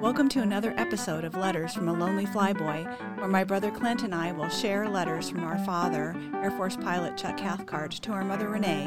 Welcome 0.00 0.30
to 0.30 0.40
another 0.40 0.72
episode 0.78 1.24
of 1.24 1.36
Letters 1.36 1.74
from 1.74 1.86
a 1.86 1.92
Lonely 1.92 2.24
Flyboy, 2.24 3.18
where 3.18 3.28
my 3.28 3.44
brother 3.44 3.70
Clint 3.70 4.02
and 4.02 4.14
I 4.14 4.32
will 4.32 4.48
share 4.48 4.88
letters 4.88 5.28
from 5.28 5.44
our 5.44 5.58
father, 5.58 6.16
Air 6.42 6.50
Force 6.52 6.74
pilot 6.74 7.18
Chuck 7.18 7.36
Cathcart, 7.36 7.90
to 7.90 8.12
our 8.12 8.24
mother 8.24 8.48
Renee 8.48 8.84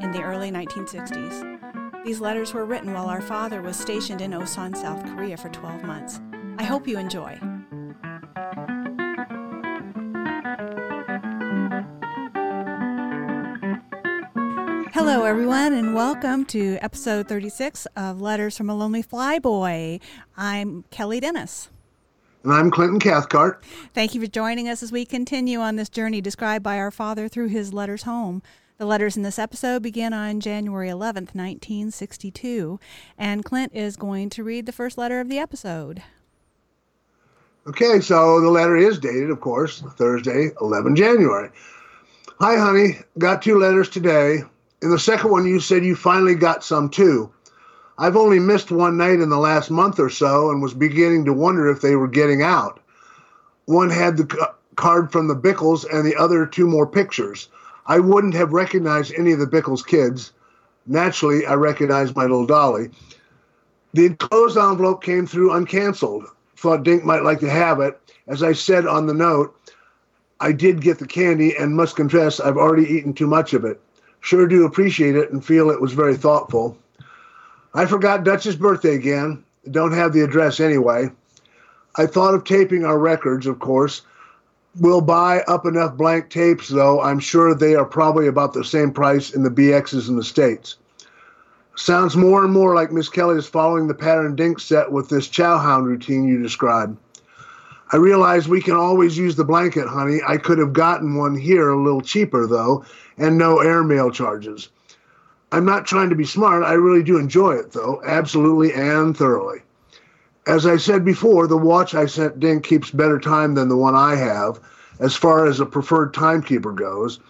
in 0.00 0.12
the 0.12 0.22
early 0.22 0.50
1960s. 0.50 2.04
These 2.06 2.20
letters 2.20 2.54
were 2.54 2.64
written 2.64 2.94
while 2.94 3.10
our 3.10 3.20
father 3.20 3.60
was 3.60 3.76
stationed 3.76 4.22
in 4.22 4.30
Osan, 4.30 4.74
South 4.74 5.04
Korea 5.04 5.36
for 5.36 5.50
12 5.50 5.82
months. 5.82 6.20
I 6.56 6.64
hope 6.64 6.88
you 6.88 6.98
enjoy. 6.98 7.38
Hello, 14.96 15.18
mm-hmm. 15.18 15.26
everyone, 15.26 15.74
and 15.74 15.94
welcome 15.94 16.46
to 16.46 16.78
episode 16.80 17.28
36 17.28 17.86
of 17.96 18.22
Letters 18.22 18.56
from 18.56 18.70
a 18.70 18.74
Lonely 18.74 19.02
Flyboy. 19.02 20.00
I'm 20.38 20.84
Kelly 20.90 21.20
Dennis. 21.20 21.68
And 22.42 22.50
I'm 22.50 22.70
Clinton 22.70 22.98
Cathcart. 22.98 23.62
Thank 23.92 24.14
you 24.14 24.22
for 24.22 24.26
joining 24.26 24.70
us 24.70 24.82
as 24.82 24.90
we 24.90 25.04
continue 25.04 25.60
on 25.60 25.76
this 25.76 25.90
journey 25.90 26.22
described 26.22 26.64
by 26.64 26.78
our 26.78 26.90
father 26.90 27.28
through 27.28 27.48
his 27.48 27.74
letters 27.74 28.04
home. 28.04 28.42
The 28.78 28.86
letters 28.86 29.18
in 29.18 29.22
this 29.22 29.38
episode 29.38 29.82
begin 29.82 30.14
on 30.14 30.40
January 30.40 30.88
11th, 30.88 31.34
1962, 31.34 32.80
and 33.18 33.44
Clint 33.44 33.72
is 33.74 33.96
going 33.98 34.30
to 34.30 34.42
read 34.42 34.64
the 34.64 34.72
first 34.72 34.96
letter 34.96 35.20
of 35.20 35.28
the 35.28 35.38
episode. 35.38 36.02
Okay, 37.66 38.00
so 38.00 38.40
the 38.40 38.48
letter 38.48 38.78
is 38.78 38.98
dated, 38.98 39.28
of 39.28 39.42
course, 39.42 39.82
Thursday, 39.98 40.52
11 40.62 40.96
January. 40.96 41.50
Hi, 42.40 42.56
honey. 42.56 43.00
Got 43.18 43.42
two 43.42 43.58
letters 43.58 43.90
today. 43.90 44.44
In 44.82 44.90
the 44.90 44.98
second 44.98 45.30
one, 45.30 45.46
you 45.46 45.58
said 45.58 45.84
you 45.84 45.96
finally 45.96 46.34
got 46.34 46.62
some 46.62 46.90
too. 46.90 47.30
I've 47.98 48.16
only 48.16 48.38
missed 48.38 48.70
one 48.70 48.98
night 48.98 49.20
in 49.20 49.30
the 49.30 49.38
last 49.38 49.70
month 49.70 49.98
or 49.98 50.10
so 50.10 50.50
and 50.50 50.60
was 50.60 50.74
beginning 50.74 51.24
to 51.24 51.32
wonder 51.32 51.68
if 51.68 51.80
they 51.80 51.96
were 51.96 52.08
getting 52.08 52.42
out. 52.42 52.78
One 53.64 53.88
had 53.88 54.18
the 54.18 54.52
card 54.76 55.10
from 55.10 55.28
the 55.28 55.34
Bickles 55.34 55.86
and 55.90 56.06
the 56.06 56.16
other 56.16 56.44
two 56.44 56.66
more 56.66 56.86
pictures. 56.86 57.48
I 57.86 58.00
wouldn't 58.00 58.34
have 58.34 58.52
recognized 58.52 59.14
any 59.16 59.32
of 59.32 59.38
the 59.38 59.46
Bickles 59.46 59.84
kids. 59.84 60.32
Naturally, 60.86 61.46
I 61.46 61.54
recognized 61.54 62.14
my 62.14 62.22
little 62.22 62.46
Dolly. 62.46 62.90
The 63.94 64.06
enclosed 64.06 64.58
envelope 64.58 65.02
came 65.02 65.26
through 65.26 65.52
uncanceled. 65.52 66.26
Thought 66.58 66.82
Dink 66.82 67.02
might 67.02 67.24
like 67.24 67.40
to 67.40 67.50
have 67.50 67.80
it. 67.80 67.98
As 68.28 68.42
I 68.42 68.52
said 68.52 68.86
on 68.86 69.06
the 69.06 69.14
note, 69.14 69.58
I 70.38 70.52
did 70.52 70.82
get 70.82 70.98
the 70.98 71.06
candy 71.06 71.56
and 71.56 71.74
must 71.74 71.96
confess 71.96 72.40
I've 72.40 72.58
already 72.58 72.84
eaten 72.84 73.14
too 73.14 73.26
much 73.26 73.54
of 73.54 73.64
it. 73.64 73.80
Sure 74.20 74.46
do 74.46 74.64
appreciate 74.64 75.16
it 75.16 75.30
and 75.30 75.44
feel 75.44 75.70
it 75.70 75.80
was 75.80 75.92
very 75.92 76.16
thoughtful. 76.16 76.76
I 77.74 77.86
forgot 77.86 78.24
Dutch's 78.24 78.56
birthday 78.56 78.94
again. 78.94 79.44
Don't 79.70 79.92
have 79.92 80.12
the 80.12 80.22
address 80.22 80.60
anyway. 80.60 81.10
I 81.96 82.06
thought 82.06 82.34
of 82.34 82.44
taping 82.44 82.84
our 82.84 82.98
records, 82.98 83.46
of 83.46 83.58
course. 83.58 84.02
We'll 84.78 85.00
buy 85.00 85.40
up 85.48 85.64
enough 85.64 85.96
blank 85.96 86.28
tapes, 86.28 86.68
though. 86.68 87.00
I'm 87.00 87.18
sure 87.18 87.54
they 87.54 87.74
are 87.74 87.84
probably 87.86 88.26
about 88.26 88.52
the 88.52 88.64
same 88.64 88.92
price 88.92 89.30
in 89.30 89.42
the 89.42 89.50
BXs 89.50 90.08
in 90.08 90.16
the 90.16 90.24
States. 90.24 90.76
Sounds 91.76 92.16
more 92.16 92.42
and 92.42 92.52
more 92.52 92.74
like 92.74 92.90
Miss 92.90 93.08
Kelly 93.08 93.36
is 93.36 93.46
following 93.46 93.86
the 93.86 93.94
pattern 93.94 94.34
Dink 94.34 94.60
set 94.60 94.92
with 94.92 95.08
this 95.08 95.28
chowhound 95.28 95.84
routine 95.84 96.26
you 96.26 96.42
described. 96.42 96.96
I 97.92 97.96
realize 97.96 98.48
we 98.48 98.62
can 98.62 98.74
always 98.74 99.16
use 99.16 99.36
the 99.36 99.44
blanket, 99.44 99.86
honey. 99.86 100.20
I 100.26 100.38
could 100.38 100.58
have 100.58 100.72
gotten 100.72 101.14
one 101.14 101.36
here 101.36 101.68
a 101.68 101.80
little 101.80 102.00
cheaper, 102.00 102.46
though, 102.46 102.84
and 103.18 103.38
no 103.38 103.60
airmail 103.60 104.10
charges. 104.10 104.68
I'm 105.52 105.64
not 105.64 105.86
trying 105.86 106.10
to 106.10 106.16
be 106.16 106.24
smart. 106.24 106.64
I 106.64 106.72
really 106.72 107.02
do 107.02 107.18
enjoy 107.18 107.52
it, 107.52 107.72
though, 107.72 108.02
absolutely 108.04 108.72
and 108.72 109.16
thoroughly. 109.16 109.60
As 110.46 110.66
I 110.66 110.76
said 110.76 111.04
before, 111.04 111.46
the 111.46 111.56
watch 111.56 111.94
I 111.94 112.06
sent 112.06 112.40
Dink 112.40 112.64
keeps 112.64 112.90
better 112.90 113.18
time 113.18 113.54
than 113.54 113.68
the 113.68 113.76
one 113.76 113.94
I 113.94 114.16
have, 114.16 114.60
as 115.00 115.14
far 115.14 115.46
as 115.46 115.60
a 115.60 115.66
preferred 115.66 116.14
timekeeper 116.14 116.72
goes. 116.72 117.20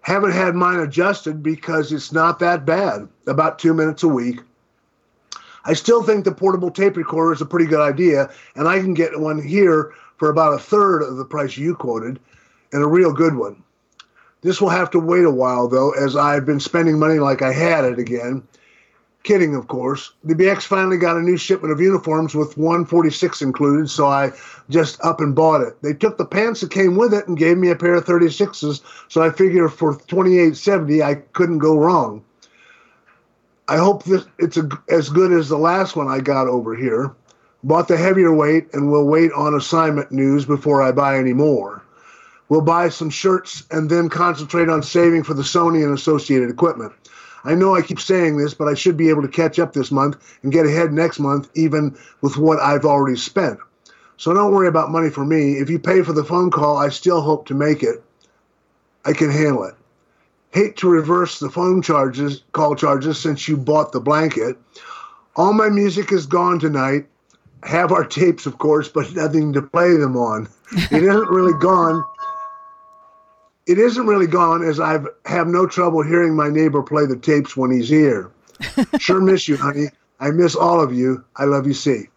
Haven't 0.00 0.32
had 0.32 0.54
mine 0.54 0.80
adjusted 0.80 1.42
because 1.42 1.92
it's 1.92 2.12
not 2.12 2.38
that 2.38 2.64
bad, 2.64 3.08
about 3.26 3.58
two 3.58 3.74
minutes 3.74 4.02
a 4.02 4.08
week. 4.08 4.40
I 5.64 5.72
still 5.72 6.02
think 6.02 6.24
the 6.24 6.32
portable 6.32 6.70
tape 6.70 6.96
recorder 6.96 7.32
is 7.32 7.40
a 7.40 7.46
pretty 7.46 7.66
good 7.66 7.80
idea, 7.80 8.30
and 8.54 8.68
I 8.68 8.78
can 8.78 8.94
get 8.94 9.18
one 9.18 9.42
here 9.42 9.92
for 10.16 10.30
about 10.30 10.54
a 10.54 10.58
third 10.58 11.02
of 11.02 11.16
the 11.16 11.24
price 11.24 11.56
you 11.56 11.74
quoted, 11.74 12.20
and 12.72 12.82
a 12.82 12.86
real 12.86 13.12
good 13.12 13.34
one. 13.34 13.62
This 14.46 14.60
will 14.60 14.68
have 14.68 14.92
to 14.92 15.00
wait 15.00 15.24
a 15.24 15.30
while, 15.30 15.66
though, 15.66 15.90
as 15.90 16.14
I've 16.14 16.46
been 16.46 16.60
spending 16.60 17.00
money 17.00 17.18
like 17.18 17.42
I 17.42 17.52
had 17.52 17.84
it 17.84 17.98
again. 17.98 18.44
Kidding, 19.24 19.56
of 19.56 19.66
course. 19.66 20.12
The 20.22 20.36
BX 20.36 20.62
finally 20.62 20.98
got 20.98 21.16
a 21.16 21.20
new 21.20 21.36
shipment 21.36 21.72
of 21.72 21.80
uniforms 21.80 22.32
with 22.32 22.56
146 22.56 23.42
included, 23.42 23.90
so 23.90 24.06
I 24.06 24.30
just 24.70 25.04
up 25.04 25.20
and 25.20 25.34
bought 25.34 25.62
it. 25.62 25.82
They 25.82 25.94
took 25.94 26.16
the 26.16 26.24
pants 26.24 26.60
that 26.60 26.70
came 26.70 26.94
with 26.94 27.12
it 27.12 27.26
and 27.26 27.36
gave 27.36 27.58
me 27.58 27.70
a 27.70 27.74
pair 27.74 27.96
of 27.96 28.04
36s, 28.04 28.82
so 29.08 29.20
I 29.20 29.30
figure 29.30 29.68
for 29.68 29.96
28.70 29.96 31.02
I 31.02 31.16
couldn't 31.32 31.58
go 31.58 31.76
wrong. 31.76 32.22
I 33.66 33.78
hope 33.78 34.04
this 34.04 34.26
it's 34.38 34.56
a, 34.56 34.68
as 34.88 35.08
good 35.08 35.32
as 35.32 35.48
the 35.48 35.58
last 35.58 35.96
one 35.96 36.06
I 36.06 36.20
got 36.20 36.46
over 36.46 36.76
here. 36.76 37.12
Bought 37.64 37.88
the 37.88 37.96
heavier 37.96 38.32
weight 38.32 38.72
and 38.74 38.92
will 38.92 39.08
wait 39.08 39.32
on 39.32 39.54
assignment 39.54 40.12
news 40.12 40.44
before 40.46 40.82
I 40.82 40.92
buy 40.92 41.18
any 41.18 41.32
more. 41.32 41.82
We'll 42.48 42.60
buy 42.60 42.88
some 42.88 43.10
shirts 43.10 43.64
and 43.70 43.90
then 43.90 44.08
concentrate 44.08 44.68
on 44.68 44.82
saving 44.82 45.24
for 45.24 45.34
the 45.34 45.42
Sony 45.42 45.84
and 45.84 45.92
associated 45.92 46.48
equipment. 46.50 46.92
I 47.44 47.54
know 47.54 47.74
I 47.74 47.82
keep 47.82 48.00
saying 48.00 48.36
this, 48.36 48.54
but 48.54 48.68
I 48.68 48.74
should 48.74 48.96
be 48.96 49.08
able 49.08 49.22
to 49.22 49.28
catch 49.28 49.58
up 49.58 49.72
this 49.72 49.92
month 49.92 50.16
and 50.42 50.52
get 50.52 50.66
ahead 50.66 50.92
next 50.92 51.18
month, 51.18 51.48
even 51.54 51.96
with 52.20 52.36
what 52.36 52.60
I've 52.60 52.84
already 52.84 53.16
spent. 53.16 53.58
So 54.16 54.32
don't 54.32 54.52
worry 54.52 54.68
about 54.68 54.90
money 54.90 55.10
for 55.10 55.24
me. 55.24 55.58
If 55.58 55.70
you 55.70 55.78
pay 55.78 56.02
for 56.02 56.12
the 56.12 56.24
phone 56.24 56.50
call, 56.50 56.76
I 56.76 56.88
still 56.88 57.20
hope 57.20 57.46
to 57.46 57.54
make 57.54 57.82
it. 57.82 58.02
I 59.04 59.12
can 59.12 59.30
handle 59.30 59.64
it. 59.64 59.74
Hate 60.52 60.76
to 60.78 60.88
reverse 60.88 61.38
the 61.38 61.50
phone 61.50 61.82
charges, 61.82 62.42
call 62.52 62.74
charges, 62.74 63.18
since 63.18 63.46
you 63.46 63.56
bought 63.56 63.92
the 63.92 64.00
blanket. 64.00 64.56
All 65.36 65.52
my 65.52 65.68
music 65.68 66.12
is 66.12 66.26
gone 66.26 66.58
tonight. 66.58 67.06
Have 67.62 67.92
our 67.92 68.04
tapes, 68.04 68.46
of 68.46 68.58
course, 68.58 68.88
but 68.88 69.14
nothing 69.14 69.52
to 69.52 69.62
play 69.62 69.96
them 69.96 70.16
on. 70.16 70.48
It 70.90 71.02
isn't 71.02 71.28
really 71.28 71.58
gone. 71.60 72.02
It 73.66 73.78
isn't 73.78 74.06
really 74.06 74.26
gone, 74.28 74.62
as 74.62 74.78
I 74.78 75.00
have 75.24 75.48
no 75.48 75.66
trouble 75.66 76.02
hearing 76.02 76.36
my 76.36 76.48
neighbor 76.48 76.82
play 76.82 77.04
the 77.06 77.16
tapes 77.16 77.56
when 77.56 77.70
he's 77.70 77.88
here. 77.88 78.30
Sure 78.98 79.20
miss 79.20 79.48
you, 79.48 79.56
honey. 79.56 79.88
I 80.18 80.30
miss 80.30 80.56
all 80.56 80.80
of 80.80 80.92
you. 80.92 81.24
I 81.36 81.44
love 81.44 81.66
you, 81.66 81.74
C. 81.74 82.08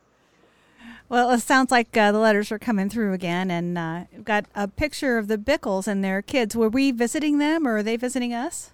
Well, 1.10 1.32
it 1.32 1.42
sounds 1.42 1.72
like 1.72 1.98
uh, 1.98 2.12
the 2.12 2.20
letters 2.20 2.52
are 2.52 2.60
coming 2.60 2.88
through 2.88 3.14
again, 3.14 3.50
and 3.50 3.78
uh, 3.78 4.06
we've 4.14 4.24
got 4.24 4.46
a 4.54 4.68
picture 4.68 5.18
of 5.18 5.28
the 5.28 5.38
Bickles 5.38 5.88
and 5.88 6.04
their 6.04 6.22
kids. 6.22 6.56
Were 6.56 6.70
we 6.70 6.92
visiting 6.92 7.40
them, 7.40 7.68
or 7.68 7.78
are 7.78 7.84
they 7.84 7.98
visiting 7.98 8.34
us? 8.34 8.72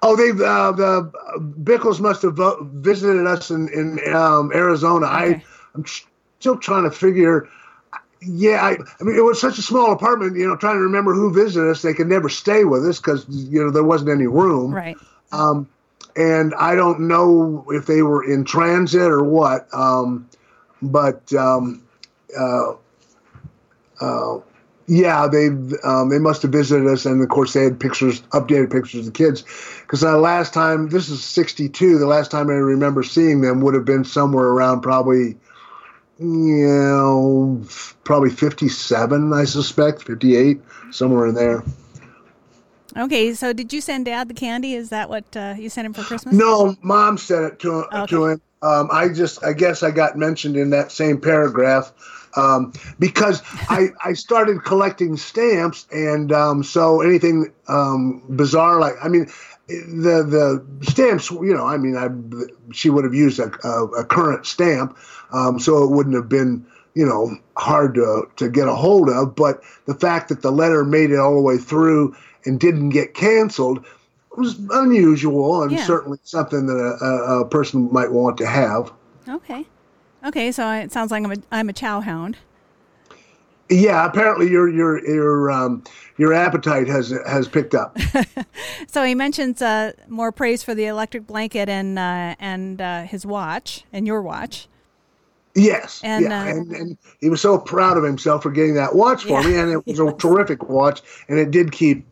Oh, 0.00 0.16
they 0.16 0.30
uh, 0.30 0.72
the 0.72 1.12
Bickles 1.62 2.00
must 2.00 2.22
have 2.22 2.38
visited 2.72 3.26
us 3.26 3.50
in 3.50 3.68
in 3.68 4.14
um, 4.14 4.50
Arizona. 4.54 5.06
Okay. 5.06 5.14
I 5.14 5.44
I'm 5.74 5.84
still 6.40 6.56
trying 6.56 6.84
to 6.84 6.90
figure. 6.90 7.48
Yeah, 8.24 8.64
I, 8.64 8.70
I, 8.72 9.04
mean, 9.04 9.16
it 9.16 9.24
was 9.24 9.40
such 9.40 9.58
a 9.58 9.62
small 9.62 9.92
apartment. 9.92 10.36
You 10.36 10.46
know, 10.46 10.56
trying 10.56 10.76
to 10.76 10.82
remember 10.82 11.14
who 11.14 11.32
visited 11.32 11.68
us. 11.68 11.82
They 11.82 11.94
could 11.94 12.08
never 12.08 12.28
stay 12.28 12.64
with 12.64 12.86
us 12.86 12.98
because 12.98 13.26
you 13.28 13.62
know 13.62 13.70
there 13.70 13.84
wasn't 13.84 14.10
any 14.10 14.26
room. 14.26 14.74
Right. 14.74 14.96
Um, 15.32 15.68
and 16.14 16.54
I 16.54 16.74
don't 16.74 17.08
know 17.08 17.64
if 17.68 17.86
they 17.86 18.02
were 18.02 18.22
in 18.22 18.44
transit 18.44 19.00
or 19.00 19.24
what. 19.24 19.72
Um, 19.74 20.28
but 20.82 21.32
um, 21.32 21.82
uh, 22.38 22.74
uh, 24.00 24.40
yeah, 24.88 25.28
they 25.28 25.46
um, 25.84 26.08
they 26.10 26.18
must 26.18 26.42
have 26.42 26.52
visited 26.52 26.86
us, 26.86 27.06
and 27.06 27.22
of 27.22 27.28
course 27.28 27.52
they 27.52 27.64
had 27.64 27.78
pictures, 27.78 28.20
updated 28.32 28.70
pictures 28.72 29.00
of 29.00 29.06
the 29.06 29.12
kids. 29.12 29.44
Because 29.82 30.00
the 30.00 30.16
last 30.18 30.52
time, 30.52 30.88
this 30.88 31.08
is 31.08 31.24
'62. 31.24 31.98
The 31.98 32.06
last 32.06 32.30
time 32.30 32.50
I 32.50 32.54
remember 32.54 33.02
seeing 33.02 33.40
them 33.40 33.60
would 33.60 33.74
have 33.74 33.84
been 33.84 34.04
somewhere 34.04 34.46
around 34.46 34.80
probably, 34.80 35.36
you 36.22 36.66
know, 36.66 37.62
probably 38.04 38.30
'57. 38.30 39.32
I 39.32 39.44
suspect 39.44 40.02
'58, 40.02 40.60
somewhere 40.90 41.26
in 41.26 41.34
there. 41.34 41.62
Okay, 42.96 43.32
so 43.32 43.52
did 43.52 43.72
you 43.72 43.80
send 43.80 44.04
Dad 44.04 44.28
the 44.28 44.34
candy? 44.34 44.74
Is 44.74 44.90
that 44.90 45.08
what 45.08 45.24
uh, 45.36 45.54
you 45.58 45.70
sent 45.70 45.86
him 45.86 45.94
for 45.94 46.02
Christmas? 46.02 46.34
No, 46.34 46.76
Mom 46.82 47.16
sent 47.16 47.44
it 47.44 47.58
to 47.60 47.72
okay. 47.72 48.06
to 48.06 48.26
him. 48.26 48.42
Um, 48.62 48.88
I 48.92 49.08
just, 49.08 49.42
I 49.42 49.54
guess 49.54 49.82
I 49.82 49.90
got 49.90 50.16
mentioned 50.16 50.56
in 50.56 50.70
that 50.70 50.92
same 50.92 51.20
paragraph 51.20 51.92
um, 52.36 52.72
because 52.98 53.42
I, 53.68 53.88
I 54.04 54.12
started 54.12 54.64
collecting 54.64 55.16
stamps, 55.16 55.86
and 55.90 56.32
um, 56.32 56.62
so 56.62 57.00
anything 57.00 57.52
um, 57.68 58.22
bizarre, 58.30 58.80
like 58.80 58.94
I 59.02 59.08
mean, 59.08 59.26
the 59.68 60.22
the 60.22 60.86
stamps, 60.90 61.30
you 61.30 61.54
know, 61.54 61.66
I 61.66 61.76
mean, 61.76 61.96
I 61.96 62.08
she 62.72 62.90
would 62.90 63.04
have 63.04 63.14
used 63.14 63.38
a, 63.38 63.50
a, 63.66 63.84
a 63.86 64.04
current 64.04 64.46
stamp, 64.46 64.96
um, 65.32 65.58
so 65.58 65.84
it 65.84 65.90
wouldn't 65.90 66.14
have 66.14 66.28
been 66.28 66.66
you 66.94 67.06
know 67.06 67.36
hard 67.56 67.94
to 67.94 68.28
to 68.36 68.48
get 68.48 68.68
a 68.68 68.74
hold 68.74 69.08
of. 69.08 69.34
But 69.34 69.62
the 69.86 69.94
fact 69.94 70.28
that 70.28 70.42
the 70.42 70.50
letter 70.50 70.84
made 70.84 71.10
it 71.10 71.18
all 71.18 71.34
the 71.34 71.42
way 71.42 71.58
through 71.58 72.16
and 72.44 72.58
didn't 72.58 72.90
get 72.90 73.14
canceled 73.14 73.84
was 74.36 74.58
unusual 74.70 75.62
and 75.62 75.72
yeah. 75.72 75.84
certainly 75.84 76.18
something 76.22 76.66
that 76.66 76.74
a, 76.74 77.40
a, 77.40 77.48
person 77.48 77.92
might 77.92 78.10
want 78.10 78.38
to 78.38 78.46
have. 78.46 78.90
Okay. 79.28 79.66
Okay, 80.24 80.52
so 80.52 80.70
it 80.70 80.92
sounds 80.92 81.10
like 81.10 81.24
I'm 81.24 81.32
a 81.32 81.36
I'm 81.50 81.68
a 81.68 81.72
chow 81.72 82.00
hound. 82.00 82.38
Yeah, 83.68 84.04
apparently 84.04 84.50
your 84.50 84.68
your 84.68 85.04
your 85.06 85.50
um, 85.50 85.82
your 86.16 86.32
appetite 86.32 86.86
has 86.88 87.10
has 87.26 87.48
picked 87.48 87.74
up. 87.74 87.98
so 88.86 89.02
he 89.04 89.14
mentions 89.14 89.62
uh, 89.62 89.92
more 90.08 90.30
praise 90.30 90.62
for 90.62 90.74
the 90.74 90.86
electric 90.86 91.26
blanket 91.26 91.68
and 91.68 91.98
uh, 91.98 92.36
and 92.38 92.80
uh, 92.80 93.02
his 93.02 93.26
watch 93.26 93.84
and 93.92 94.06
your 94.06 94.22
watch. 94.22 94.68
Yes, 95.54 96.00
and, 96.02 96.24
yeah, 96.24 96.42
uh, 96.42 96.46
and, 96.46 96.72
and 96.72 96.98
he 97.20 97.28
was 97.28 97.40
so 97.40 97.58
proud 97.58 97.98
of 97.98 98.04
himself 98.04 98.42
for 98.42 98.50
getting 98.50 98.74
that 98.74 98.94
watch 98.94 99.24
for 99.24 99.42
yeah, 99.42 99.46
me, 99.46 99.56
and 99.56 99.70
it 99.70 99.86
was 99.86 99.98
a 99.98 100.12
terrific 100.18 100.68
watch, 100.68 101.02
and 101.28 101.38
it 101.38 101.50
did 101.50 101.72
keep. 101.72 102.06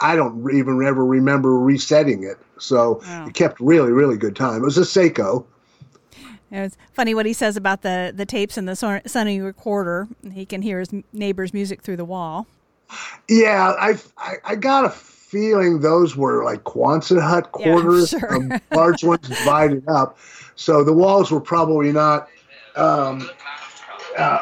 I 0.00 0.16
don't 0.16 0.52
even 0.52 0.82
ever 0.84 1.04
remember 1.04 1.58
resetting 1.58 2.24
it, 2.24 2.36
so 2.58 3.00
oh. 3.04 3.26
it 3.26 3.34
kept 3.34 3.58
really 3.58 3.90
really 3.90 4.16
good 4.16 4.36
time. 4.36 4.62
It 4.62 4.64
was 4.64 4.78
a 4.78 4.82
Seiko. 4.82 5.44
It 6.50 6.60
was 6.60 6.76
funny 6.92 7.16
what 7.16 7.26
he 7.26 7.32
says 7.32 7.56
about 7.56 7.82
the, 7.82 8.12
the 8.14 8.24
tapes 8.24 8.56
and 8.56 8.68
the 8.68 8.74
Sony 8.74 9.42
recorder. 9.42 10.06
He 10.32 10.46
can 10.46 10.62
hear 10.62 10.78
his 10.78 10.90
neighbor's 11.12 11.52
music 11.52 11.82
through 11.82 11.96
the 11.96 12.04
wall. 12.04 12.46
Yeah, 13.28 13.72
I, 13.76 13.98
I, 14.18 14.34
I 14.44 14.54
got 14.54 14.84
a 14.84 14.90
feeling 14.90 15.80
those 15.80 16.16
were 16.16 16.44
like 16.44 16.62
Quonset 16.62 17.20
hut 17.20 17.50
quarters, 17.50 18.12
yeah, 18.12 18.20
sure. 18.20 18.60
large 18.72 19.02
ones 19.02 19.28
divided 19.28 19.88
up. 19.88 20.16
So 20.54 20.84
the 20.84 20.92
walls 20.92 21.32
were 21.32 21.40
probably 21.40 21.90
not. 21.90 22.28
Um, 22.76 23.28
uh, 24.16 24.40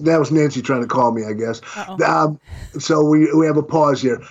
that 0.00 0.18
was 0.18 0.30
Nancy 0.30 0.62
trying 0.62 0.82
to 0.82 0.86
call 0.86 1.12
me, 1.12 1.24
I 1.24 1.32
guess. 1.32 1.60
Um, 2.04 2.38
so 2.78 3.04
we 3.04 3.32
we 3.32 3.46
have 3.46 3.56
a 3.56 3.62
pause 3.62 4.00
here. 4.00 4.22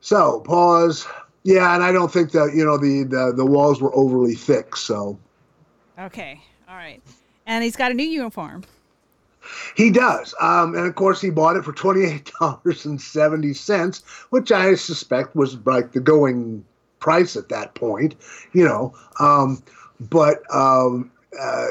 So 0.00 0.40
pause. 0.40 1.06
Yeah, 1.44 1.74
and 1.74 1.82
I 1.82 1.92
don't 1.92 2.12
think 2.12 2.32
that 2.32 2.52
you 2.54 2.64
know 2.64 2.78
the, 2.78 3.04
the 3.04 3.32
the 3.36 3.46
walls 3.46 3.80
were 3.80 3.94
overly 3.94 4.34
thick. 4.34 4.76
So 4.76 5.18
Okay. 5.98 6.40
All 6.68 6.76
right. 6.76 7.02
And 7.46 7.64
he's 7.64 7.76
got 7.76 7.90
a 7.90 7.94
new 7.94 8.06
uniform. 8.06 8.62
He 9.76 9.90
does. 9.90 10.34
Um, 10.40 10.74
and 10.74 10.86
of 10.86 10.94
course, 10.94 11.20
he 11.20 11.30
bought 11.30 11.56
it 11.56 11.64
for 11.64 11.72
$28.70, 11.72 14.02
which 14.30 14.52
I 14.52 14.74
suspect 14.74 15.34
was 15.34 15.56
like 15.64 15.92
the 15.92 16.00
going 16.00 16.64
price 17.00 17.36
at 17.36 17.48
that 17.48 17.74
point, 17.74 18.14
you 18.52 18.64
know. 18.64 18.94
Um, 19.18 19.62
but 20.00 20.42
um, 20.54 21.10
uh, 21.38 21.66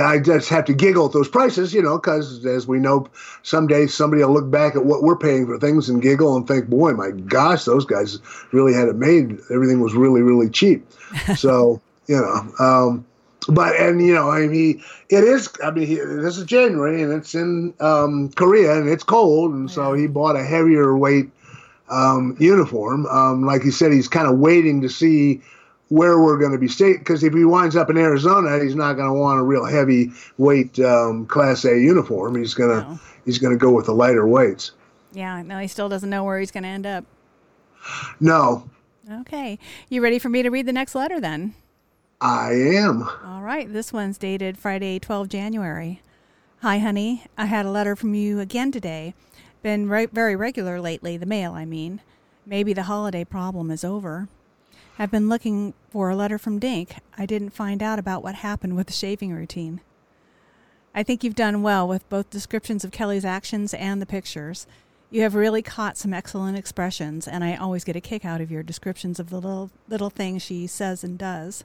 I 0.00 0.18
just 0.18 0.48
have 0.50 0.64
to 0.66 0.74
giggle 0.74 1.06
at 1.06 1.12
those 1.12 1.28
prices, 1.28 1.72
you 1.72 1.82
know, 1.82 1.98
because 1.98 2.44
as 2.44 2.66
we 2.66 2.78
know, 2.78 3.08
someday 3.42 3.86
somebody 3.86 4.22
will 4.22 4.34
look 4.34 4.50
back 4.50 4.76
at 4.76 4.84
what 4.84 5.02
we're 5.02 5.16
paying 5.16 5.46
for 5.46 5.58
things 5.58 5.88
and 5.88 6.02
giggle 6.02 6.36
and 6.36 6.46
think, 6.46 6.68
boy, 6.68 6.92
my 6.92 7.10
gosh, 7.10 7.64
those 7.64 7.84
guys 7.84 8.18
really 8.52 8.74
had 8.74 8.88
it 8.88 8.96
made. 8.96 9.38
Everything 9.50 9.80
was 9.80 9.94
really, 9.94 10.22
really 10.22 10.50
cheap. 10.50 10.86
So, 11.36 11.80
you 12.06 12.16
know. 12.16 12.52
Um, 12.58 13.06
but 13.48 13.76
and 13.76 14.04
you 14.04 14.14
know, 14.14 14.30
I 14.30 14.46
mean, 14.46 14.82
it 15.08 15.24
is. 15.24 15.48
I 15.64 15.70
mean, 15.70 15.86
he, 15.86 15.94
this 15.94 16.36
is 16.36 16.44
January 16.44 17.02
and 17.02 17.12
it's 17.12 17.34
in 17.34 17.72
um, 17.80 18.30
Korea 18.32 18.78
and 18.78 18.88
it's 18.88 19.04
cold, 19.04 19.52
and 19.52 19.68
yeah. 19.68 19.74
so 19.74 19.94
he 19.94 20.06
bought 20.06 20.36
a 20.36 20.44
heavier 20.44 20.96
weight 20.96 21.30
um, 21.88 22.36
uniform. 22.38 23.06
Um, 23.06 23.44
like 23.44 23.62
he 23.62 23.70
said, 23.70 23.92
he's 23.92 24.08
kind 24.08 24.28
of 24.28 24.38
waiting 24.38 24.82
to 24.82 24.88
see 24.90 25.40
where 25.88 26.20
we're 26.20 26.38
going 26.38 26.52
to 26.52 26.58
be 26.58 26.68
state 26.68 26.98
because 26.98 27.22
if 27.24 27.32
he 27.32 27.44
winds 27.44 27.76
up 27.76 27.90
in 27.90 27.96
Arizona, 27.96 28.62
he's 28.62 28.74
not 28.74 28.94
going 28.94 29.08
to 29.08 29.14
want 29.14 29.40
a 29.40 29.42
real 29.42 29.64
heavy 29.64 30.10
weight 30.36 30.78
um, 30.80 31.26
Class 31.26 31.64
A 31.64 31.78
uniform. 31.78 32.36
He's 32.36 32.54
gonna 32.54 32.80
no. 32.80 33.00
he's 33.24 33.38
gonna 33.38 33.56
go 33.56 33.70
with 33.70 33.86
the 33.86 33.94
lighter 33.94 34.26
weights. 34.26 34.72
Yeah, 35.12 35.42
no, 35.42 35.58
he 35.58 35.68
still 35.68 35.88
doesn't 35.88 36.10
know 36.10 36.24
where 36.24 36.38
he's 36.38 36.50
going 36.50 36.64
to 36.64 36.68
end 36.68 36.86
up. 36.86 37.04
No. 38.20 38.68
Okay, 39.10 39.58
you 39.88 40.02
ready 40.02 40.18
for 40.18 40.28
me 40.28 40.42
to 40.42 40.50
read 40.50 40.66
the 40.66 40.72
next 40.72 40.94
letter 40.94 41.18
then? 41.18 41.54
I 42.20 42.52
am. 42.52 43.08
All 43.24 43.42
right. 43.42 43.72
This 43.72 43.92
one's 43.92 44.18
dated 44.18 44.58
Friday, 44.58 44.98
12 44.98 45.28
January. 45.28 46.02
Hi, 46.62 46.78
honey. 46.78 47.24
I 47.38 47.46
had 47.46 47.64
a 47.64 47.70
letter 47.70 47.94
from 47.94 48.14
you 48.14 48.40
again 48.40 48.72
today. 48.72 49.14
Been 49.62 49.88
re- 49.88 50.06
very 50.06 50.34
regular 50.34 50.80
lately, 50.80 51.16
the 51.16 51.26
mail, 51.26 51.52
I 51.52 51.64
mean. 51.64 52.00
Maybe 52.44 52.72
the 52.72 52.84
holiday 52.84 53.24
problem 53.24 53.70
is 53.70 53.84
over. 53.84 54.28
I've 55.00 55.12
been 55.12 55.28
looking 55.28 55.74
for 55.90 56.10
a 56.10 56.16
letter 56.16 56.38
from 56.38 56.58
Dink. 56.58 56.96
I 57.16 57.24
didn't 57.24 57.50
find 57.50 57.84
out 57.84 58.00
about 58.00 58.24
what 58.24 58.34
happened 58.36 58.74
with 58.74 58.88
the 58.88 58.92
shaving 58.92 59.32
routine. 59.32 59.80
I 60.92 61.04
think 61.04 61.22
you've 61.22 61.36
done 61.36 61.62
well 61.62 61.86
with 61.86 62.08
both 62.08 62.30
descriptions 62.30 62.84
of 62.84 62.90
Kelly's 62.90 63.24
actions 63.24 63.72
and 63.74 64.02
the 64.02 64.06
pictures. 64.06 64.66
You 65.12 65.22
have 65.22 65.36
really 65.36 65.62
caught 65.62 65.96
some 65.96 66.12
excellent 66.12 66.58
expressions, 66.58 67.28
and 67.28 67.44
I 67.44 67.54
always 67.54 67.84
get 67.84 67.94
a 67.94 68.00
kick 68.00 68.24
out 68.24 68.40
of 68.40 68.50
your 68.50 68.64
descriptions 68.64 69.20
of 69.20 69.30
the 69.30 69.36
little 69.36 69.70
little 69.88 70.10
things 70.10 70.42
she 70.42 70.66
says 70.66 71.04
and 71.04 71.16
does. 71.16 71.62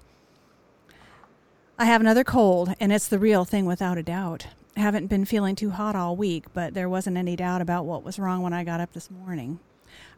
I 1.80 1.86
have 1.86 2.02
another 2.02 2.24
cold, 2.24 2.76
and 2.80 2.94
it's 2.94 3.08
the 3.08 3.18
real 3.18 3.46
thing 3.46 3.66
without 3.66 3.98
a 3.98 4.04
doubt. 4.04 4.46
I 4.78 4.82
haven't 4.82 5.08
been 5.08 5.26
feeling 5.26 5.56
too 5.56 5.72
hot 5.72 5.96
all 5.96 6.16
week, 6.16 6.46
but 6.54 6.76
there 6.76 6.88
wasn't 6.88 7.18
any 7.18 7.36
doubt 7.36 7.62
about 7.62 7.86
what 7.86 8.04
was 8.04 8.20
wrong 8.20 8.44
when 8.44 8.54
I 8.54 8.64
got 8.64 8.80
up 8.80 8.94
this 8.94 9.10
morning. 9.10 9.60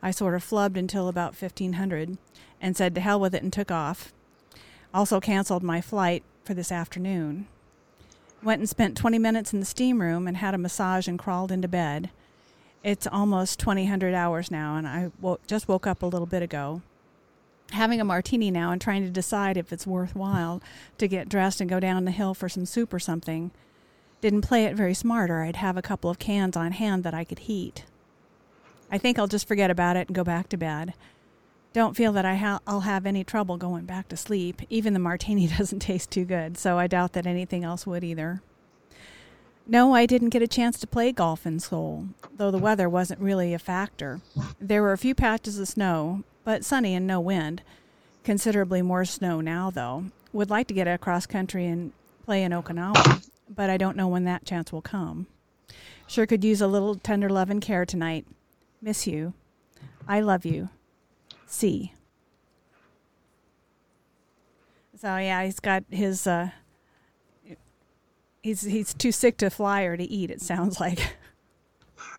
I 0.01 0.11
sort 0.11 0.35
of 0.35 0.43
flubbed 0.43 0.77
until 0.77 1.07
about 1.07 1.39
1500 1.39 2.17
and 2.61 2.77
said 2.77 2.95
to 2.95 3.01
hell 3.01 3.19
with 3.19 3.35
it 3.35 3.43
and 3.43 3.51
took 3.51 3.71
off. 3.71 4.13
Also 4.93 5.19
canceled 5.19 5.63
my 5.63 5.81
flight 5.81 6.23
for 6.43 6.53
this 6.53 6.71
afternoon. 6.71 7.47
Went 8.43 8.59
and 8.59 8.69
spent 8.69 8.97
20 8.97 9.17
minutes 9.19 9.53
in 9.53 9.59
the 9.59 9.65
steam 9.65 10.01
room 10.01 10.27
and 10.27 10.37
had 10.37 10.53
a 10.53 10.57
massage 10.59 11.07
and 11.07 11.19
crawled 11.19 11.51
into 11.51 11.67
bed. 11.67 12.09
It's 12.83 13.07
almost 13.07 13.59
2000 13.59 14.13
hours 14.13 14.51
now, 14.51 14.75
and 14.77 14.87
I 14.87 15.09
just 15.47 15.67
woke 15.67 15.87
up 15.87 16.03
a 16.03 16.07
little 16.07 16.27
bit 16.27 16.43
ago 16.43 16.81
having 17.71 17.99
a 17.99 18.05
martini 18.05 18.51
now 18.51 18.71
and 18.71 18.81
trying 18.81 19.03
to 19.03 19.09
decide 19.09 19.57
if 19.57 19.71
it's 19.73 19.87
worthwhile 19.87 20.61
to 20.97 21.07
get 21.07 21.29
dressed 21.29 21.61
and 21.61 21.69
go 21.69 21.79
down 21.79 22.05
the 22.05 22.11
hill 22.11 22.33
for 22.33 22.49
some 22.49 22.65
soup 22.65 22.93
or 22.93 22.99
something. 22.99 23.51
Didn't 24.21 24.41
play 24.41 24.65
it 24.65 24.75
very 24.75 24.93
smart, 24.93 25.29
or 25.29 25.43
I'd 25.43 25.57
have 25.57 25.77
a 25.77 25.81
couple 25.81 26.09
of 26.09 26.19
cans 26.19 26.55
on 26.55 26.71
hand 26.71 27.03
that 27.03 27.13
I 27.13 27.23
could 27.23 27.39
heat. 27.39 27.85
I 28.91 28.97
think 28.97 29.17
I'll 29.17 29.27
just 29.27 29.47
forget 29.47 29.71
about 29.71 29.97
it 29.97 30.07
and 30.07 30.15
go 30.15 30.23
back 30.23 30.49
to 30.49 30.57
bed. 30.57 30.93
Don't 31.73 31.95
feel 31.95 32.13
that 32.13 32.25
I 32.25 32.35
ha- 32.35 32.61
I'll 32.65 32.81
have 32.81 33.05
any 33.05 33.23
trouble 33.23 33.57
going 33.57 33.85
back 33.85 34.07
to 34.09 34.17
sleep. 34.17 34.61
Even 34.69 34.93
the 34.93 34.99
martini 34.99 35.47
doesn't 35.57 35.79
taste 35.79 36.11
too 36.11 36.25
good, 36.25 36.57
so 36.57 36.77
I 36.77 36.87
doubt 36.87 37.13
that 37.13 37.27
anything 37.27 37.63
else 37.63 37.85
would 37.85 38.03
either. 38.03 38.41
No, 39.67 39.95
I 39.95 40.05
didn't 40.05 40.29
get 40.29 40.43
a 40.43 40.47
chance 40.47 40.79
to 40.79 40.87
play 40.87 41.11
golf 41.11 41.45
in 41.45 41.59
Seoul, 41.59 42.09
though 42.37 42.51
the 42.51 42.59
weather 42.59 42.87
wasn't 42.87 43.19
really 43.19 43.53
a 43.53 43.59
factor. 43.59 44.21
There 44.59 44.83
were 44.83 44.93
a 44.93 44.97
few 44.97 45.15
patches 45.15 45.57
of 45.57 45.67
snow, 45.67 46.23
but 46.43 46.63
sunny 46.63 46.93
and 46.93 47.07
no 47.07 47.19
wind. 47.19 47.63
Considerably 48.23 48.83
more 48.83 49.05
snow 49.05 49.41
now, 49.41 49.71
though. 49.71 50.05
Would 50.33 50.51
like 50.51 50.67
to 50.67 50.73
get 50.73 50.87
across 50.87 51.25
country 51.25 51.65
and 51.65 51.93
play 52.25 52.43
in 52.43 52.51
Okinawa, 52.51 53.27
but 53.49 53.69
I 53.69 53.77
don't 53.77 53.97
know 53.97 54.07
when 54.07 54.25
that 54.25 54.45
chance 54.45 54.71
will 54.71 54.81
come. 54.81 55.25
Sure 56.07 56.27
could 56.27 56.43
use 56.43 56.61
a 56.61 56.67
little 56.67 56.95
tender 56.95 57.29
love 57.29 57.49
and 57.49 57.61
care 57.61 57.85
tonight. 57.85 58.25
Miss 58.85 59.07
you. 59.07 59.33
I 60.07 60.19
love 60.21 60.45
you. 60.45 60.69
C. 61.47 61.91
So 64.95 65.17
yeah, 65.17 65.43
he's 65.43 65.59
got 65.59 65.83
his. 65.89 66.27
Uh, 66.27 66.51
he's 68.43 68.61
he's 68.61 68.93
too 68.93 69.11
sick 69.11 69.37
to 69.37 69.49
fly 69.49 69.81
or 69.81 69.97
to 69.97 70.03
eat. 70.03 70.29
It 70.29 70.39
sounds 70.39 70.79
like. 70.79 71.17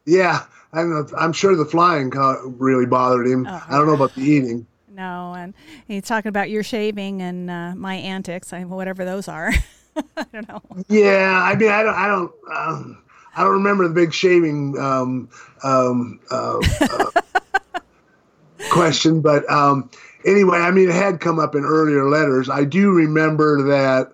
Yeah, 0.07 0.45
I'm, 0.73 1.07
I'm 1.17 1.33
sure 1.33 1.55
the 1.55 1.65
flying 1.65 2.11
really 2.11 2.87
bothered 2.87 3.27
him. 3.29 3.47
Oh, 3.49 3.65
I 3.69 3.73
don't 3.77 3.87
know 3.87 3.95
about 3.95 4.15
the 4.17 4.23
eating. 4.23 4.67
No, 4.89 5.35
and 5.37 5.55
he's 5.87 6.05
talking 6.05 6.29
about 6.29 6.51
your 6.51 6.63
shaving 6.65 7.23
and 7.23 7.51
uh, 7.51 7.75
my 7.77 7.95
antics, 7.95 8.51
whatever 8.53 9.05
those 9.05 9.29
are. 9.29 9.53
I 10.17 10.27
don't 10.33 10.49
know. 10.49 10.63
Yeah, 10.89 11.43
I 11.43 11.55
mean, 11.55 11.71
I 11.71 11.83
don't, 11.83 11.95
I 11.95 12.07
don't, 12.09 12.33
um, 12.53 13.03
I 13.37 13.43
don't 13.43 13.53
remember 13.53 13.87
the 13.87 13.95
big 13.95 14.15
shaving 14.15 14.79
um, 14.79 15.29
um, 15.63 16.21
uh, 16.31 16.59
uh, 16.81 17.81
question, 18.71 19.21
but 19.21 19.49
um, 19.51 19.91
anyway, 20.25 20.59
I 20.59 20.71
mean, 20.71 20.89
it 20.89 20.95
had 20.95 21.21
come 21.21 21.39
up 21.39 21.55
in 21.55 21.63
earlier 21.63 22.09
letters. 22.09 22.49
I 22.49 22.65
do 22.65 22.91
remember 22.91 23.69
that 23.69 24.13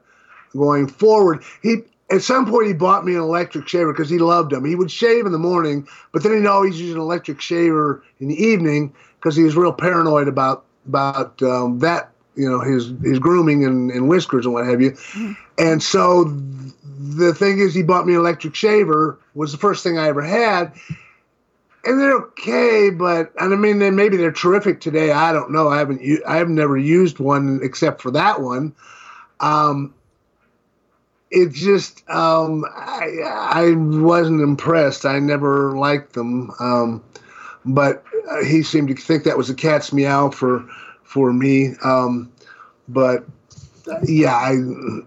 going 0.52 0.88
forward, 0.88 1.44
he 1.62 1.82
at 2.10 2.22
some 2.22 2.46
point 2.46 2.66
he 2.66 2.72
bought 2.74 3.04
me 3.04 3.14
an 3.14 3.20
electric 3.20 3.68
shaver 3.68 3.92
because 3.92 4.10
he 4.10 4.18
loved 4.18 4.50
them. 4.50 4.64
He 4.64 4.74
would 4.74 4.90
shave 4.90 5.24
in 5.24 5.32
the 5.32 5.38
morning, 5.38 5.88
but 6.12 6.22
then 6.22 6.36
he'd 6.36 6.46
always 6.46 6.78
use 6.80 6.92
an 6.92 7.00
electric 7.00 7.40
shaver 7.40 8.04
in 8.20 8.28
the 8.28 8.34
evening 8.34 8.92
because 9.18 9.34
he 9.34 9.44
was 9.44 9.56
real 9.56 9.72
paranoid 9.72 10.28
about 10.28 10.64
about 10.86 11.40
um, 11.42 11.78
that, 11.78 12.10
you 12.34 12.50
know, 12.50 12.60
his 12.60 12.92
his 13.02 13.18
grooming 13.18 13.64
and, 13.64 13.90
and 13.90 14.08
whiskers 14.08 14.44
and 14.44 14.52
what 14.52 14.66
have 14.66 14.80
you. 14.80 14.90
Mm-hmm. 14.90 15.32
And 15.58 15.82
so 15.82 16.24
the 17.02 17.34
thing 17.34 17.58
is, 17.58 17.74
he 17.74 17.82
bought 17.82 18.06
me 18.06 18.14
an 18.14 18.20
electric 18.20 18.54
shaver. 18.54 19.18
Was 19.34 19.52
the 19.52 19.58
first 19.58 19.82
thing 19.82 19.98
I 19.98 20.08
ever 20.08 20.22
had. 20.22 20.72
And 21.84 22.00
they're 22.00 22.16
okay, 22.16 22.90
but 22.90 23.32
and 23.40 23.52
I 23.52 23.56
mean, 23.56 23.80
then 23.80 23.96
maybe 23.96 24.16
they're 24.16 24.30
terrific 24.30 24.80
today. 24.80 25.10
I 25.10 25.32
don't 25.32 25.50
know. 25.50 25.68
I 25.68 25.78
haven't. 25.78 26.00
I 26.28 26.36
have 26.36 26.48
never 26.48 26.78
used 26.78 27.18
one 27.18 27.58
except 27.60 28.00
for 28.00 28.12
that 28.12 28.40
one. 28.40 28.72
Um, 29.40 29.92
it 31.32 31.52
just 31.52 32.08
um, 32.08 32.64
I, 32.72 33.08
I 33.24 33.72
wasn't 33.74 34.42
impressed. 34.42 35.04
I 35.04 35.18
never 35.18 35.76
liked 35.76 36.12
them, 36.12 36.52
um, 36.60 37.02
but 37.64 38.04
he 38.46 38.62
seemed 38.62 38.88
to 38.88 38.94
think 38.94 39.24
that 39.24 39.36
was 39.36 39.50
a 39.50 39.54
cat's 39.54 39.92
meow 39.92 40.30
for 40.30 40.64
for 41.02 41.32
me. 41.32 41.74
Um, 41.82 42.30
but 42.86 43.24
yeah, 44.04 44.34
I 44.34 44.52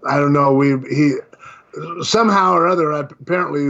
I 0.06 0.18
don't 0.18 0.34
know. 0.34 0.54
We 0.54 0.78
he 0.90 1.14
somehow 2.02 2.54
or 2.54 2.68
other 2.68 2.92
apparently 2.92 3.70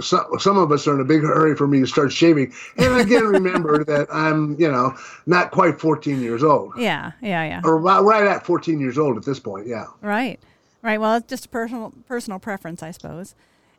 some, 0.00 0.26
some 0.38 0.58
of 0.58 0.70
us 0.72 0.86
are 0.86 0.94
in 0.94 1.00
a 1.00 1.04
big 1.04 1.22
hurry 1.22 1.56
for 1.56 1.66
me 1.66 1.80
to 1.80 1.86
start 1.86 2.12
shaving. 2.12 2.52
And 2.76 3.00
again 3.00 3.24
remember 3.24 3.84
that 3.86 4.06
i'm 4.12 4.58
you 4.60 4.70
know 4.70 4.96
not 5.26 5.50
quite 5.50 5.80
14 5.80 6.20
years 6.20 6.42
old. 6.42 6.72
Yeah 6.78 7.12
yeah 7.20 7.44
yeah. 7.44 7.60
Or 7.64 7.78
right 7.78 8.26
at 8.26 8.46
14 8.46 8.80
years 8.80 8.98
old 8.98 9.16
at 9.16 9.24
this 9.24 9.40
point 9.40 9.66
yeah. 9.66 9.86
Right 10.00 10.40
right. 10.82 11.00
Well 11.00 11.16
it's 11.16 11.28
just 11.28 11.46
a 11.46 11.48
personal 11.48 11.92
personal 12.06 12.38
preference 12.38 12.82
i 12.82 12.90
suppose. 12.90 13.34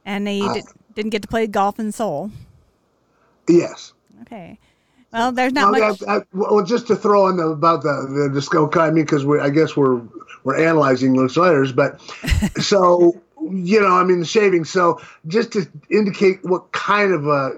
And 0.05 0.27
you 0.27 0.45
uh, 0.45 0.53
did, 0.53 0.65
didn't 0.95 1.11
get 1.11 1.21
to 1.23 1.27
play 1.27 1.47
golf 1.47 1.79
in 1.79 1.91
seoul. 1.91 2.31
Yes. 3.49 3.93
Okay. 4.21 4.57
Well, 5.11 5.31
there's 5.31 5.53
not 5.53 5.71
well, 5.71 5.89
much. 5.89 6.03
I, 6.07 6.17
I, 6.17 6.21
well, 6.33 6.63
just 6.63 6.87
to 6.87 6.95
throw 6.95 7.27
in 7.27 7.37
the, 7.37 7.47
about 7.47 7.81
the 7.81 8.07
the 8.09 8.33
disco. 8.33 8.69
I 8.79 8.91
mean, 8.91 9.05
because 9.05 9.25
we 9.25 9.39
I 9.39 9.49
guess 9.49 9.75
we're 9.75 10.01
we're 10.43 10.57
analyzing 10.57 11.13
those 11.13 11.37
letters, 11.37 11.71
but 11.71 12.01
so 12.57 13.19
you 13.51 13.81
know, 13.81 13.93
I 13.93 14.03
mean, 14.03 14.19
the 14.19 14.25
shaving. 14.25 14.65
So 14.65 15.01
just 15.27 15.51
to 15.53 15.67
indicate 15.89 16.43
what 16.43 16.71
kind 16.71 17.13
of 17.13 17.27
a, 17.27 17.51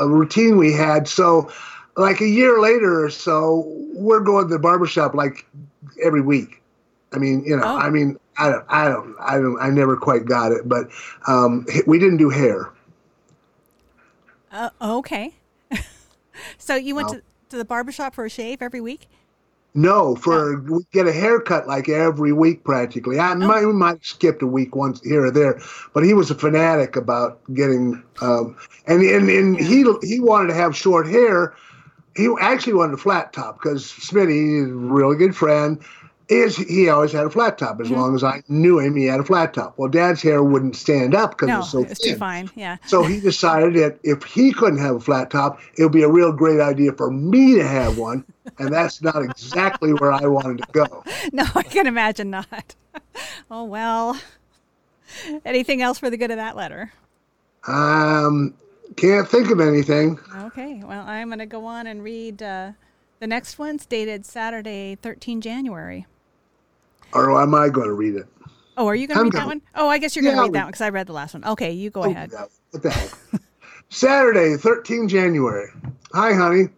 a 0.00 0.08
routine 0.08 0.56
we 0.56 0.72
had. 0.72 1.08
So, 1.08 1.50
like 1.96 2.20
a 2.20 2.26
year 2.26 2.60
later 2.60 3.04
or 3.04 3.10
so, 3.10 3.64
we're 3.94 4.20
going 4.20 4.48
to 4.48 4.54
the 4.54 4.58
barbershop 4.58 5.14
like 5.14 5.46
every 6.02 6.20
week. 6.20 6.62
I 7.12 7.18
mean, 7.18 7.44
you 7.44 7.56
know, 7.56 7.64
oh. 7.64 7.76
I 7.76 7.90
mean, 7.90 8.18
I 8.38 8.50
don't, 8.50 8.64
I 8.68 8.88
don't, 8.88 9.16
I 9.20 9.34
don't, 9.34 9.60
I 9.60 9.68
never 9.70 9.96
quite 9.96 10.24
got 10.24 10.52
it, 10.52 10.68
but 10.68 10.88
um, 11.26 11.66
we 11.86 11.98
didn't 11.98 12.18
do 12.18 12.30
hair. 12.30 12.70
Uh, 14.52 14.70
okay. 14.80 15.34
so 16.58 16.74
you 16.74 16.94
went 16.94 17.08
to, 17.10 17.22
to 17.50 17.56
the 17.56 17.64
barbershop 17.64 18.14
for 18.14 18.24
a 18.24 18.30
shave 18.30 18.62
every 18.62 18.80
week? 18.80 19.08
No, 19.74 20.16
for 20.16 20.56
oh. 20.56 20.64
we 20.68 20.86
get 20.92 21.06
a 21.06 21.12
haircut 21.12 21.68
like 21.68 21.88
every 21.88 22.32
week 22.32 22.64
practically. 22.64 23.18
I 23.18 23.32
oh. 23.32 23.36
might, 23.36 23.64
we 23.64 23.72
might 23.72 23.98
have 23.98 24.04
skipped 24.04 24.42
a 24.42 24.46
week 24.46 24.74
once 24.74 25.00
here 25.02 25.24
or 25.24 25.30
there, 25.30 25.60
but 25.94 26.04
he 26.04 26.14
was 26.14 26.30
a 26.30 26.34
fanatic 26.34 26.96
about 26.96 27.40
getting 27.54 28.02
um, 28.20 28.56
and 28.86 29.02
and, 29.02 29.28
and 29.28 29.60
he 29.60 29.84
he 30.02 30.20
wanted 30.20 30.48
to 30.48 30.54
have 30.54 30.76
short 30.76 31.06
hair. 31.06 31.54
He 32.16 32.28
actually 32.40 32.74
wanted 32.74 32.94
a 32.94 32.98
flat 32.98 33.32
top 33.32 33.62
because 33.62 33.84
Smitty 33.84 34.64
is 34.64 34.70
a 34.70 34.74
really 34.74 35.16
good 35.16 35.36
friend 35.36 35.80
is 36.30 36.56
he 36.56 36.88
always 36.88 37.10
had 37.10 37.26
a 37.26 37.30
flat 37.30 37.58
top. 37.58 37.80
As 37.80 37.88
mm-hmm. 37.88 37.96
long 37.96 38.14
as 38.14 38.22
I 38.22 38.42
knew 38.48 38.78
him, 38.78 38.94
he 38.94 39.06
had 39.06 39.20
a 39.20 39.24
flat 39.24 39.52
top. 39.52 39.74
Well, 39.76 39.88
Dad's 39.88 40.22
hair 40.22 40.42
wouldn't 40.42 40.76
stand 40.76 41.14
up 41.14 41.32
because 41.32 41.48
no, 41.48 41.56
it 41.56 41.58
was 41.58 41.70
so 41.70 41.78
it 41.80 41.88
was 41.88 41.98
thin. 41.98 42.12
too 42.12 42.18
fine. 42.18 42.50
Yeah. 42.54 42.76
So 42.86 43.02
he 43.02 43.20
decided 43.20 43.74
that 43.74 43.98
if 44.04 44.22
he 44.22 44.52
couldn't 44.52 44.78
have 44.78 44.96
a 44.96 45.00
flat 45.00 45.30
top, 45.30 45.60
it 45.76 45.82
would 45.82 45.92
be 45.92 46.04
a 46.04 46.08
real 46.08 46.32
great 46.32 46.60
idea 46.60 46.92
for 46.92 47.10
me 47.10 47.56
to 47.56 47.66
have 47.66 47.98
one, 47.98 48.24
and 48.58 48.72
that's 48.72 49.02
not 49.02 49.22
exactly 49.22 49.92
where 49.92 50.12
I 50.12 50.26
wanted 50.26 50.58
to 50.58 50.72
go. 50.72 51.04
No, 51.32 51.44
I 51.54 51.62
can 51.62 51.86
imagine 51.86 52.30
not. 52.30 52.74
Oh 53.50 53.64
well. 53.64 54.18
Anything 55.44 55.82
else 55.82 55.98
for 55.98 56.08
the 56.08 56.16
good 56.16 56.30
of 56.30 56.36
that 56.36 56.56
letter? 56.56 56.92
Um, 57.66 58.54
can't 58.96 59.28
think 59.28 59.50
of 59.50 59.60
anything. 59.60 60.18
Okay. 60.34 60.82
Well, 60.84 61.04
I'm 61.06 61.28
going 61.28 61.40
to 61.40 61.46
go 61.46 61.66
on 61.66 61.86
and 61.88 62.02
read. 62.02 62.42
Uh, 62.42 62.72
the 63.18 63.26
next 63.26 63.58
one's 63.58 63.84
dated 63.86 64.24
Saturday, 64.24 64.96
13 65.02 65.40
January 65.40 66.06
or 67.12 67.40
am 67.40 67.54
I 67.54 67.68
going 67.68 67.88
to 67.88 67.94
read 67.94 68.14
it? 68.14 68.26
Oh, 68.76 68.86
are 68.86 68.94
you 68.94 69.06
going 69.06 69.18
to 69.18 69.24
read 69.24 69.32
that 69.34 69.46
one? 69.46 69.62
Oh, 69.74 69.88
I 69.88 69.98
guess 69.98 70.16
you're 70.16 70.22
going 70.22 70.36
to 70.36 70.42
read 70.42 70.52
that 70.54 70.64
one 70.64 70.68
because 70.68 70.80
I 70.80 70.88
read 70.88 71.06
the 71.06 71.12
last 71.12 71.34
one. 71.34 71.44
Okay, 71.44 71.72
you 71.72 71.90
go 71.90 72.04
oh, 72.04 72.10
ahead. 72.10 72.30
Yeah. 72.32 72.46
What 72.70 72.82
the 72.82 72.90
heck? 72.90 73.10
Saturday, 73.90 74.56
13 74.56 75.08
January. 75.08 75.68
Hi, 76.12 76.32
honey. 76.32 76.68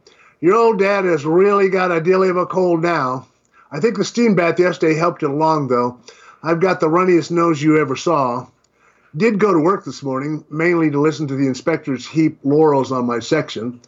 Your 0.40 0.56
old 0.56 0.78
dad 0.78 1.04
has 1.04 1.24
really 1.24 1.68
got 1.68 1.92
a 1.92 2.00
deal 2.00 2.22
of 2.22 2.36
a 2.36 2.46
cold 2.46 2.82
now. 2.82 3.28
I 3.70 3.80
think 3.80 3.96
the 3.96 4.04
steam 4.04 4.34
bath 4.34 4.58
yesterday 4.58 4.94
helped 4.94 5.22
it 5.22 5.30
along, 5.30 5.68
though. 5.68 5.98
I've 6.42 6.60
got 6.60 6.80
the 6.80 6.88
runniest 6.88 7.30
nose 7.30 7.62
you 7.62 7.80
ever 7.80 7.94
saw. 7.94 8.46
Did 9.16 9.38
go 9.38 9.52
to 9.52 9.60
work 9.60 9.84
this 9.84 10.02
morning, 10.02 10.44
mainly 10.50 10.90
to 10.90 11.00
listen 11.00 11.28
to 11.28 11.36
the 11.36 11.46
inspectors 11.46 12.06
heap 12.06 12.38
laurels 12.42 12.90
on 12.90 13.06
my 13.06 13.20
section. 13.20 13.80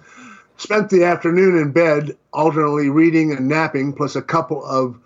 Spent 0.57 0.91
the 0.91 1.05
afternoon 1.05 1.59
in 1.59 1.73
bed, 1.73 2.17
alternately 2.33 2.91
reading 2.91 3.33
and 3.33 3.49
napping, 3.49 3.93
plus 3.93 4.15
a 4.15 4.23
couple 4.23 4.65
of 4.65 4.99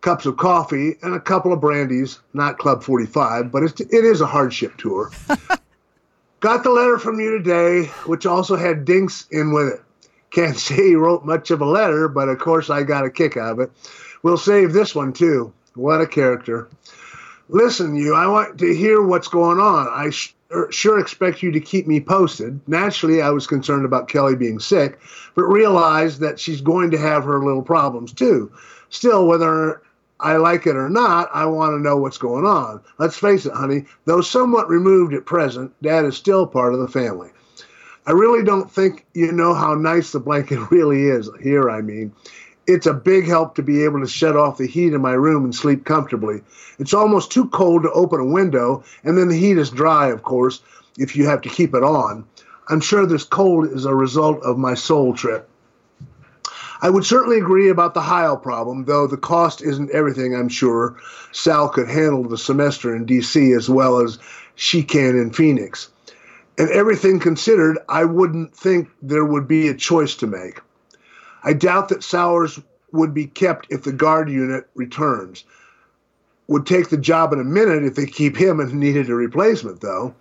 cups 0.00 0.26
of 0.26 0.36
coffee, 0.36 0.96
and 1.02 1.14
a 1.14 1.20
couple 1.20 1.52
of 1.52 1.60
brandies. 1.60 2.20
Not 2.32 2.58
Club 2.58 2.82
45, 2.82 3.52
but 3.52 3.62
it's, 3.62 3.80
it 3.80 4.04
is 4.04 4.20
a 4.20 4.26
hardship 4.26 4.76
tour. 4.76 5.10
Got 6.40 6.62
the 6.62 6.70
letter 6.70 6.98
from 6.98 7.20
you 7.20 7.36
today, 7.36 7.86
which 8.06 8.24
also 8.24 8.56
had 8.56 8.86
dinks 8.86 9.26
in 9.30 9.52
with 9.52 9.68
it. 9.74 9.80
Can't 10.30 10.56
say 10.58 10.88
he 10.88 10.94
wrote 10.94 11.24
much 11.24 11.50
of 11.50 11.60
a 11.60 11.66
letter, 11.66 12.08
but 12.08 12.28
of 12.28 12.38
course 12.38 12.70
I 12.70 12.82
got 12.82 13.04
a 13.04 13.10
kick 13.10 13.36
out 13.36 13.52
of 13.52 13.60
it. 13.60 13.70
We'll 14.22 14.38
save 14.38 14.72
this 14.72 14.94
one 14.94 15.12
too. 15.12 15.52
What 15.74 16.00
a 16.00 16.06
character. 16.06 16.68
Listen, 17.48 17.94
you, 17.96 18.14
I 18.14 18.26
want 18.26 18.58
to 18.58 18.74
hear 18.74 19.02
what's 19.02 19.28
going 19.28 19.58
on. 19.58 19.88
I 19.90 20.10
sh- 20.10 20.34
er, 20.52 20.70
sure 20.70 20.98
expect 20.98 21.42
you 21.42 21.50
to 21.52 21.60
keep 21.60 21.86
me 21.86 22.00
posted. 22.00 22.60
Naturally, 22.68 23.22
I 23.22 23.30
was 23.30 23.46
concerned 23.46 23.84
about 23.84 24.08
Kelly 24.08 24.36
being 24.36 24.60
sick, 24.60 25.00
but 25.34 25.44
realized 25.44 26.20
that 26.20 26.38
she's 26.38 26.60
going 26.60 26.90
to 26.92 26.98
have 26.98 27.24
her 27.24 27.44
little 27.44 27.62
problems 27.62 28.12
too. 28.12 28.52
Still, 28.88 29.26
whether 29.26 29.82
I 30.22 30.36
like 30.36 30.66
it 30.66 30.76
or 30.76 30.90
not, 30.90 31.30
I 31.32 31.46
want 31.46 31.72
to 31.72 31.82
know 31.82 31.96
what's 31.96 32.18
going 32.18 32.44
on. 32.44 32.82
Let's 32.98 33.16
face 33.16 33.46
it, 33.46 33.54
honey, 33.54 33.86
though 34.04 34.20
somewhat 34.20 34.68
removed 34.68 35.14
at 35.14 35.24
present, 35.24 35.72
Dad 35.82 36.04
is 36.04 36.16
still 36.16 36.46
part 36.46 36.74
of 36.74 36.80
the 36.80 36.88
family. 36.88 37.30
I 38.06 38.12
really 38.12 38.44
don't 38.44 38.70
think 38.70 39.06
you 39.14 39.32
know 39.32 39.54
how 39.54 39.74
nice 39.74 40.12
the 40.12 40.20
blanket 40.20 40.58
really 40.70 41.04
is. 41.04 41.30
Here, 41.42 41.70
I 41.70 41.80
mean. 41.80 42.12
It's 42.66 42.86
a 42.86 42.94
big 42.94 43.26
help 43.26 43.56
to 43.56 43.62
be 43.62 43.82
able 43.82 44.00
to 44.00 44.06
shut 44.06 44.36
off 44.36 44.58
the 44.58 44.66
heat 44.66 44.92
in 44.92 45.00
my 45.00 45.12
room 45.14 45.44
and 45.44 45.54
sleep 45.54 45.84
comfortably. 45.84 46.42
It's 46.78 46.94
almost 46.94 47.32
too 47.32 47.48
cold 47.48 47.82
to 47.82 47.90
open 47.92 48.20
a 48.20 48.24
window, 48.24 48.84
and 49.02 49.18
then 49.18 49.28
the 49.28 49.36
heat 49.36 49.58
is 49.58 49.70
dry, 49.70 50.08
of 50.08 50.22
course, 50.22 50.62
if 50.96 51.16
you 51.16 51.26
have 51.26 51.40
to 51.42 51.48
keep 51.48 51.74
it 51.74 51.82
on. 51.82 52.24
I'm 52.68 52.80
sure 52.80 53.06
this 53.06 53.24
cold 53.24 53.66
is 53.72 53.86
a 53.86 53.94
result 53.94 54.40
of 54.44 54.56
my 54.56 54.74
Seoul 54.74 55.14
trip. 55.14 55.49
I 56.82 56.90
would 56.90 57.04
certainly 57.04 57.38
agree 57.38 57.68
about 57.68 57.94
the 57.94 58.00
Heil 58.00 58.36
problem, 58.36 58.84
though 58.84 59.06
the 59.06 59.16
cost 59.16 59.62
isn't 59.62 59.90
everything, 59.90 60.34
I'm 60.34 60.48
sure. 60.48 60.96
Sal 61.32 61.68
could 61.68 61.88
handle 61.88 62.24
the 62.24 62.38
semester 62.38 62.94
in 62.94 63.04
D.C. 63.04 63.52
as 63.52 63.68
well 63.68 63.98
as 63.98 64.18
she 64.54 64.82
can 64.82 65.16
in 65.16 65.30
Phoenix. 65.30 65.90
And 66.58 66.70
everything 66.70 67.20
considered, 67.20 67.78
I 67.88 68.04
wouldn't 68.04 68.54
think 68.54 68.88
there 69.02 69.24
would 69.24 69.46
be 69.46 69.68
a 69.68 69.74
choice 69.74 70.14
to 70.16 70.26
make. 70.26 70.60
I 71.42 71.52
doubt 71.52 71.88
that 71.88 72.02
Sowers 72.02 72.60
would 72.92 73.14
be 73.14 73.26
kept 73.26 73.66
if 73.70 73.82
the 73.82 73.92
guard 73.92 74.28
unit 74.28 74.68
returns. 74.74 75.44
Would 76.48 76.66
take 76.66 76.88
the 76.88 76.96
job 76.96 77.32
in 77.32 77.40
a 77.40 77.44
minute 77.44 77.84
if 77.84 77.94
they 77.94 78.06
keep 78.06 78.36
him 78.36 78.58
and 78.58 78.74
needed 78.74 79.08
a 79.08 79.14
replacement, 79.14 79.80
though. 79.80 80.14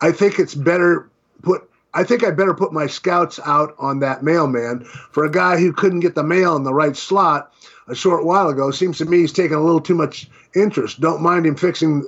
I 0.00 0.12
think 0.12 0.38
it's 0.38 0.54
better 0.54 1.10
put 1.42 1.68
I 1.96 2.04
think 2.04 2.22
I 2.22 2.30
better 2.30 2.52
put 2.52 2.74
my 2.74 2.86
scouts 2.86 3.40
out 3.42 3.74
on 3.78 4.00
that 4.00 4.22
mailman 4.22 4.84
for 4.84 5.24
a 5.24 5.30
guy 5.30 5.58
who 5.58 5.72
couldn't 5.72 6.00
get 6.00 6.14
the 6.14 6.22
mail 6.22 6.54
in 6.54 6.62
the 6.62 6.74
right 6.74 6.94
slot 6.94 7.54
a 7.88 7.94
short 7.94 8.26
while 8.26 8.50
ago. 8.50 8.70
Seems 8.70 8.98
to 8.98 9.06
me 9.06 9.20
he's 9.20 9.32
taking 9.32 9.56
a 9.56 9.62
little 9.62 9.80
too 9.80 9.94
much 9.94 10.28
interest. 10.54 11.00
Don't 11.00 11.22
mind 11.22 11.46
him 11.46 11.56
fixing 11.56 12.04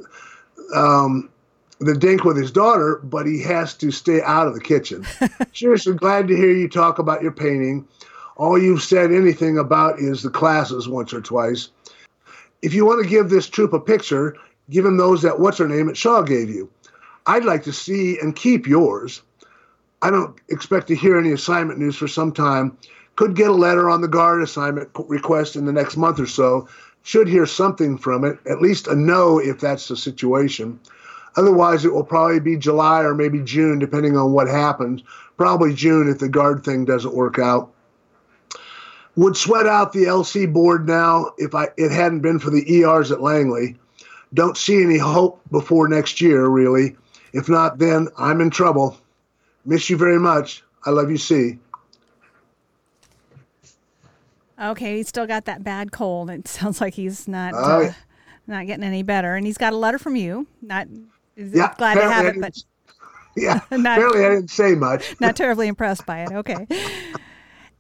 um, 0.75 1.31
the 1.79 1.97
dink 1.97 2.25
with 2.25 2.37
his 2.37 2.51
daughter, 2.51 3.01
but 3.03 3.27
he 3.27 3.43
has 3.45 3.73
to 3.77 3.91
stay 3.91 4.21
out 4.21 4.47
of 4.47 4.53
the 4.53 4.61
kitchen. 4.61 5.07
Seriously, 5.55 5.95
glad 5.95 6.29
to 6.29 6.37
hear 6.37 6.53
you 6.53 6.69
talk 6.69 6.99
about 6.99 7.23
your 7.23 7.33
painting. 7.33 7.89
All 8.37 8.59
you've 8.59 8.83
said 8.83 9.11
anything 9.11 9.57
about 9.57 10.01
is 10.01 10.23
the 10.23 10.29
classes 10.29 10.87
once 10.87 11.15
or 11.15 11.23
twice. 11.23 11.71
If 12.61 12.75
you 12.75 12.85
want 12.85 13.03
to 13.03 13.09
give 13.09 13.31
this 13.31 13.49
troop 13.49 13.73
a 13.73 13.81
picture, 13.81 14.37
give 14.69 14.85
him 14.85 14.99
those 14.99 15.23
that 15.23 15.41
what's 15.41 15.57
her 15.57 15.69
name 15.69 15.89
at 15.89 15.97
Shaw 15.97 16.21
gave 16.21 16.51
you. 16.51 16.69
I'd 17.27 17.47
like 17.47 17.65
to 17.65 17.73
see 17.73 18.19
and 18.19 18.37
keep 18.37 18.67
yours. 18.67 19.23
I 20.01 20.11
don't 20.11 20.37
expect 20.49 20.87
to 20.89 20.97
hear 20.97 21.19
any 21.19 21.33
assignment 21.33 21.79
news 21.79 21.97
for 21.97 22.09
some 22.09 22.33
time. 22.33 22.77
Could 23.17 23.35
get 23.35 23.51
a 23.51 23.55
letter 23.55 23.91
on 23.91 24.01
the 24.01 24.09
guard 24.09 24.43
assignment 24.43 24.91
request 25.09 25.57
in 25.57 25.65
the 25.65 25.73
next 25.73 25.97
month 25.97 26.21
or 26.21 26.27
so. 26.27 26.69
Should 27.03 27.29
hear 27.29 27.47
something 27.47 27.99
from 27.99 28.25
it, 28.25 28.39
at 28.47 28.61
least 28.61 28.87
a 28.87 28.95
no 28.95 29.39
if 29.39 29.59
that's 29.61 29.89
the 29.89 29.97
situation. 29.97 30.79
Otherwise, 31.37 31.85
it 31.85 31.93
will 31.93 32.05
probably 32.05 32.41
be 32.41 32.57
July 32.57 33.03
or 33.03 33.15
maybe 33.15 33.41
June, 33.41 33.79
depending 33.79 34.17
on 34.17 34.33
what 34.33 34.49
happens. 34.49 35.03
Probably 35.37 35.75
June 35.75 36.09
if 36.09 36.19
the 36.19 36.29
guard 36.29 36.65
thing 36.65 36.85
doesn't 36.85 37.15
work 37.15 37.39
out. 37.39 37.71
Would 39.17 39.37
sweat 39.37 39.67
out 39.67 39.93
the 39.93 40.05
LC 40.05 40.53
board 40.53 40.87
now 40.87 41.33
if 41.39 41.55
I 41.55 41.69
it 41.77 41.91
hadn't 41.91 42.21
been 42.21 42.39
for 42.39 42.51
the 42.51 42.83
ERs 42.83 43.11
at 43.11 43.21
Langley. 43.21 43.77
Don't 44.33 44.57
see 44.57 44.83
any 44.83 44.99
hope 44.99 45.41
before 45.51 45.89
next 45.89 46.21
year, 46.21 46.47
really. 46.47 46.97
If 47.33 47.49
not, 47.49 47.79
then 47.79 48.09
I'm 48.17 48.41
in 48.41 48.51
trouble. 48.51 48.97
Miss 49.69 49.91
you 49.91 49.99
very 49.99 50.19
much. 50.19 50.65
I 50.87 50.91
love 50.91 51.11
you, 51.11 51.19
C. 51.19 51.59
Okay, 54.59 54.97
he's 54.97 55.09
still 55.09 55.27
got 55.27 55.45
that 55.45 55.63
bad 55.63 55.93
cold. 55.93 56.31
It 56.31 56.49
sounds 56.49 56.81
like 56.81 56.95
he's 56.95 57.29
not 57.29 57.53
uh, 57.53 57.59
uh, 57.59 57.93
not 58.47 58.67
getting 58.67 58.83
any 58.83 59.03
better. 59.03 59.37
And 59.37 59.47
he's 59.47 59.59
got 59.59 59.75
a 59.75 59.77
letter 59.77 59.99
from 59.99 60.17
you. 60.17 60.47
Not 60.63 60.89
yeah, 61.37 61.75
glad 61.77 61.97
to 61.97 62.01
have 62.01 62.25
it, 62.25 62.41
but 62.41 62.57
yeah, 63.37 63.61
not, 63.71 63.99
apparently 63.99 64.25
I 64.25 64.31
didn't 64.31 64.51
say 64.51 64.75
much. 64.75 65.15
not 65.21 65.37
terribly 65.37 65.69
impressed 65.69 66.07
by 66.07 66.23
it. 66.23 66.33
Okay. 66.33 66.67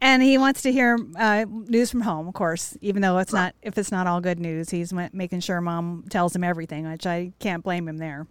And 0.02 0.22
he 0.22 0.36
wants 0.36 0.60
to 0.62 0.70
hear 0.70 0.98
uh, 1.16 1.46
news 1.48 1.90
from 1.90 2.02
home, 2.02 2.28
of 2.28 2.34
course, 2.34 2.76
even 2.82 3.00
though 3.00 3.16
it's 3.16 3.32
not 3.32 3.54
if 3.62 3.78
it's 3.78 3.90
not 3.90 4.06
all 4.06 4.20
good 4.20 4.38
news. 4.38 4.68
He's 4.68 4.92
making 4.92 5.40
sure 5.40 5.62
mom 5.62 6.04
tells 6.10 6.36
him 6.36 6.44
everything, 6.44 6.86
which 6.86 7.06
I 7.06 7.32
can't 7.38 7.64
blame 7.64 7.88
him 7.88 7.96
there. 7.96 8.26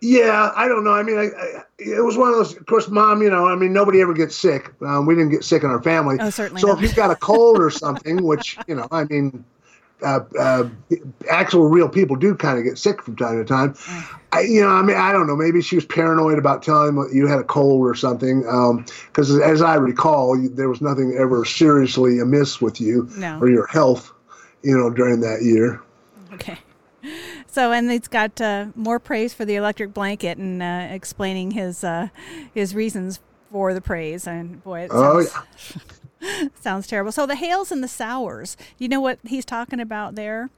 Yeah, 0.00 0.52
I 0.54 0.68
don't 0.68 0.84
know. 0.84 0.92
I 0.92 1.02
mean, 1.02 1.18
I, 1.18 1.24
I, 1.24 1.64
it 1.78 2.04
was 2.04 2.16
one 2.16 2.28
of 2.28 2.36
those. 2.36 2.56
Of 2.56 2.66
course, 2.66 2.88
mom. 2.88 3.20
You 3.20 3.30
know, 3.30 3.48
I 3.48 3.56
mean, 3.56 3.72
nobody 3.72 4.00
ever 4.00 4.14
gets 4.14 4.36
sick. 4.36 4.72
Um, 4.82 5.06
we 5.06 5.14
didn't 5.14 5.30
get 5.30 5.44
sick 5.44 5.64
in 5.64 5.70
our 5.70 5.82
family. 5.82 6.16
Oh, 6.20 6.30
certainly. 6.30 6.60
So 6.60 6.68
not. 6.68 6.76
if 6.76 6.82
you've 6.82 6.94
got 6.94 7.10
a 7.10 7.16
cold 7.16 7.58
or 7.58 7.70
something, 7.84 8.22
which 8.22 8.56
you 8.68 8.76
know, 8.76 8.86
I 8.92 9.04
mean, 9.04 9.44
uh, 10.02 10.20
uh, 10.38 10.68
actual 11.28 11.68
real 11.68 11.88
people 11.88 12.14
do 12.14 12.36
kind 12.36 12.58
of 12.58 12.64
get 12.64 12.78
sick 12.78 13.02
from 13.02 13.16
time 13.16 13.38
to 13.38 13.44
time. 13.44 13.74
I, 14.32 14.42
you 14.42 14.60
know, 14.60 14.68
I 14.68 14.82
mean, 14.82 14.96
I 14.96 15.10
don't 15.10 15.26
know. 15.26 15.34
Maybe 15.34 15.62
she 15.62 15.74
was 15.74 15.86
paranoid 15.86 16.38
about 16.38 16.62
telling 16.62 16.90
him 16.90 17.08
you 17.12 17.26
had 17.26 17.40
a 17.40 17.44
cold 17.44 17.80
or 17.80 17.94
something. 17.94 18.42
Because 18.42 19.32
um, 19.32 19.42
as 19.42 19.62
I 19.62 19.76
recall, 19.76 20.38
there 20.52 20.68
was 20.68 20.80
nothing 20.80 21.16
ever 21.18 21.44
seriously 21.44 22.20
amiss 22.20 22.60
with 22.60 22.80
you 22.80 23.08
no. 23.16 23.38
or 23.40 23.48
your 23.48 23.66
health. 23.66 24.12
You 24.62 24.76
know, 24.76 24.90
during 24.90 25.20
that 25.20 25.42
year. 25.42 25.80
Okay. 26.32 26.58
So, 27.58 27.72
and 27.72 27.90
it's 27.90 28.06
got 28.06 28.40
uh, 28.40 28.66
more 28.76 29.00
praise 29.00 29.34
for 29.34 29.44
the 29.44 29.56
electric 29.56 29.92
blanket 29.92 30.38
and 30.38 30.62
uh, 30.62 30.86
explaining 30.90 31.50
his 31.50 31.82
uh, 31.82 32.06
his 32.54 32.72
reasons 32.72 33.18
for 33.50 33.74
the 33.74 33.80
praise. 33.80 34.28
And 34.28 34.62
boy, 34.62 34.82
it 34.82 34.92
sounds, 34.92 35.34
oh, 35.34 35.80
yeah. 36.20 36.48
sounds 36.60 36.86
terrible. 36.86 37.10
So, 37.10 37.26
the 37.26 37.34
Hales 37.34 37.72
and 37.72 37.82
the 37.82 37.88
Sours, 37.88 38.56
you 38.78 38.88
know 38.88 39.00
what 39.00 39.18
he's 39.24 39.44
talking 39.44 39.80
about 39.80 40.14
there? 40.14 40.50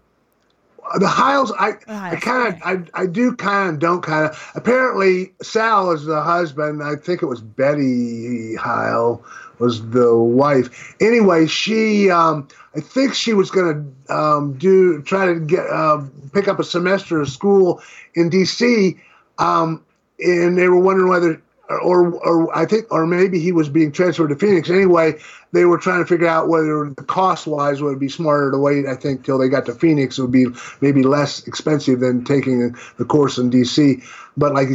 the 0.98 1.08
Hiles, 1.08 1.52
I, 1.58 1.72
I 1.88 2.16
kind 2.16 2.54
of, 2.54 2.62
I, 2.62 3.02
I 3.02 3.06
do 3.06 3.34
kind 3.34 3.70
of, 3.70 3.78
don't 3.78 4.02
kind 4.02 4.26
of. 4.26 4.50
Apparently, 4.54 5.32
Sal 5.40 5.92
is 5.92 6.04
the 6.04 6.20
husband. 6.20 6.82
I 6.82 6.96
think 6.96 7.22
it 7.22 7.26
was 7.26 7.40
Betty 7.40 8.56
Heil 8.56 9.24
was 9.60 9.88
the 9.90 10.16
wife. 10.16 10.94
Anyway, 11.00 11.46
she, 11.46 12.10
um, 12.10 12.48
I 12.74 12.80
think 12.80 13.14
she 13.14 13.34
was 13.34 13.50
going 13.50 13.94
to 14.08 14.14
um, 14.14 14.58
do 14.58 15.02
try 15.02 15.26
to 15.26 15.38
get 15.38 15.66
uh, 15.66 16.02
pick 16.32 16.48
up 16.48 16.58
a 16.58 16.64
semester 16.64 17.20
of 17.20 17.28
school 17.28 17.82
in 18.14 18.30
D.C. 18.30 18.98
Um, 19.38 19.84
and 20.18 20.58
they 20.58 20.68
were 20.68 20.80
wondering 20.80 21.08
whether 21.08 21.42
or 21.70 22.12
or 22.14 22.56
I 22.56 22.66
think 22.66 22.86
or 22.90 23.06
maybe 23.06 23.38
he 23.38 23.52
was 23.52 23.68
being 23.68 23.92
transferred 23.92 24.28
to 24.28 24.36
Phoenix. 24.36 24.68
Anyway, 24.70 25.14
they 25.52 25.64
were 25.64 25.78
trying 25.78 26.00
to 26.00 26.06
figure 26.06 26.26
out 26.26 26.48
whether 26.48 26.92
the 26.96 27.04
cost 27.04 27.46
wise 27.46 27.80
would 27.80 28.00
be 28.00 28.08
smarter 28.08 28.50
to 28.50 28.58
wait. 28.58 28.86
I 28.86 28.96
think 28.96 29.24
till 29.24 29.38
they 29.38 29.48
got 29.48 29.66
to 29.66 29.74
Phoenix, 29.74 30.18
it 30.18 30.22
would 30.22 30.32
be 30.32 30.46
maybe 30.80 31.02
less 31.02 31.46
expensive 31.46 32.00
than 32.00 32.24
taking 32.24 32.74
the 32.98 33.04
course 33.04 33.38
in 33.38 33.50
D.C. 33.50 34.02
But 34.36 34.54
like 34.54 34.68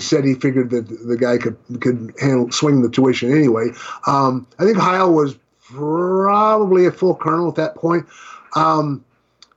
said, 0.00 0.24
he 0.24 0.34
figured 0.34 0.70
that 0.70 0.88
the 1.06 1.16
guy 1.16 1.38
could 1.38 1.56
could 1.80 2.12
handle 2.20 2.50
swing 2.50 2.82
the 2.82 2.90
tuition 2.90 3.32
anyway. 3.32 3.70
Um, 4.06 4.46
I 4.58 4.64
think 4.64 4.78
Heil 4.78 5.12
was 5.12 5.36
probably 5.60 6.86
a 6.86 6.92
full 6.92 7.14
colonel 7.14 7.48
at 7.48 7.54
that 7.56 7.76
point. 7.76 8.06
Um, 8.56 9.04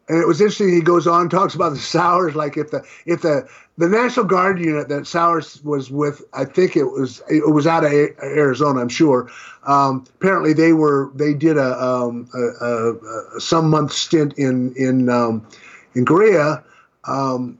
and 0.09 0.21
it 0.21 0.27
was 0.27 0.41
interesting. 0.41 0.69
He 0.69 0.81
goes 0.81 1.07
on 1.07 1.29
talks 1.29 1.55
about 1.55 1.69
the 1.69 1.79
Sowers, 1.79 2.35
like 2.35 2.57
if 2.57 2.71
the 2.71 2.83
if 3.05 3.21
the 3.21 3.47
the 3.77 3.87
National 3.89 4.25
Guard 4.25 4.59
unit 4.59 4.89
that 4.89 5.07
Sowers 5.07 5.63
was 5.63 5.89
with, 5.89 6.21
I 6.33 6.45
think 6.45 6.75
it 6.75 6.83
was 6.83 7.21
it 7.29 7.49
was 7.51 7.65
out 7.65 7.85
of 7.85 7.91
Arizona, 7.91 8.81
I'm 8.81 8.89
sure. 8.89 9.29
Um, 9.65 10.05
apparently, 10.15 10.53
they 10.53 10.73
were 10.73 11.09
they 11.15 11.33
did 11.33 11.57
a, 11.57 11.81
um, 11.81 12.29
a, 12.33 12.65
a, 12.65 12.93
a 13.37 13.39
some 13.39 13.69
month 13.69 13.93
stint 13.93 14.33
in 14.37 14.75
in 14.75 15.09
um, 15.09 15.47
in 15.95 16.05
Korea, 16.05 16.63
um, 17.05 17.57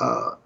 um, 0.00 0.36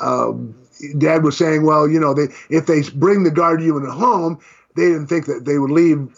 um, 0.00 0.54
uh, 0.60 0.98
Dad 0.98 1.22
was 1.22 1.36
saying, 1.36 1.64
well, 1.64 1.88
you 1.88 2.00
know, 2.00 2.14
they 2.14 2.28
if 2.50 2.66
they 2.66 2.82
bring 2.94 3.22
the 3.22 3.30
Guard 3.30 3.62
unit 3.62 3.90
home, 3.90 4.40
they 4.76 4.86
didn't 4.86 5.06
think 5.06 5.26
that 5.26 5.44
they 5.44 5.58
would 5.58 5.70
leave. 5.70 6.08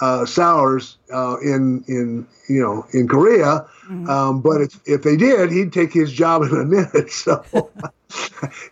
Uh, 0.00 0.24
Sours 0.26 0.96
uh, 1.12 1.36
in 1.44 1.84
in 1.86 2.26
you 2.48 2.60
know 2.60 2.84
in 2.92 3.06
Korea, 3.06 3.66
mm-hmm. 3.84 4.08
um, 4.10 4.40
but 4.40 4.60
if 4.60 4.80
if 4.84 5.02
they 5.02 5.16
did, 5.16 5.52
he'd 5.52 5.72
take 5.72 5.92
his 5.92 6.10
job 6.10 6.42
in 6.42 6.48
a 6.48 6.64
minute. 6.64 7.10
So 7.10 7.44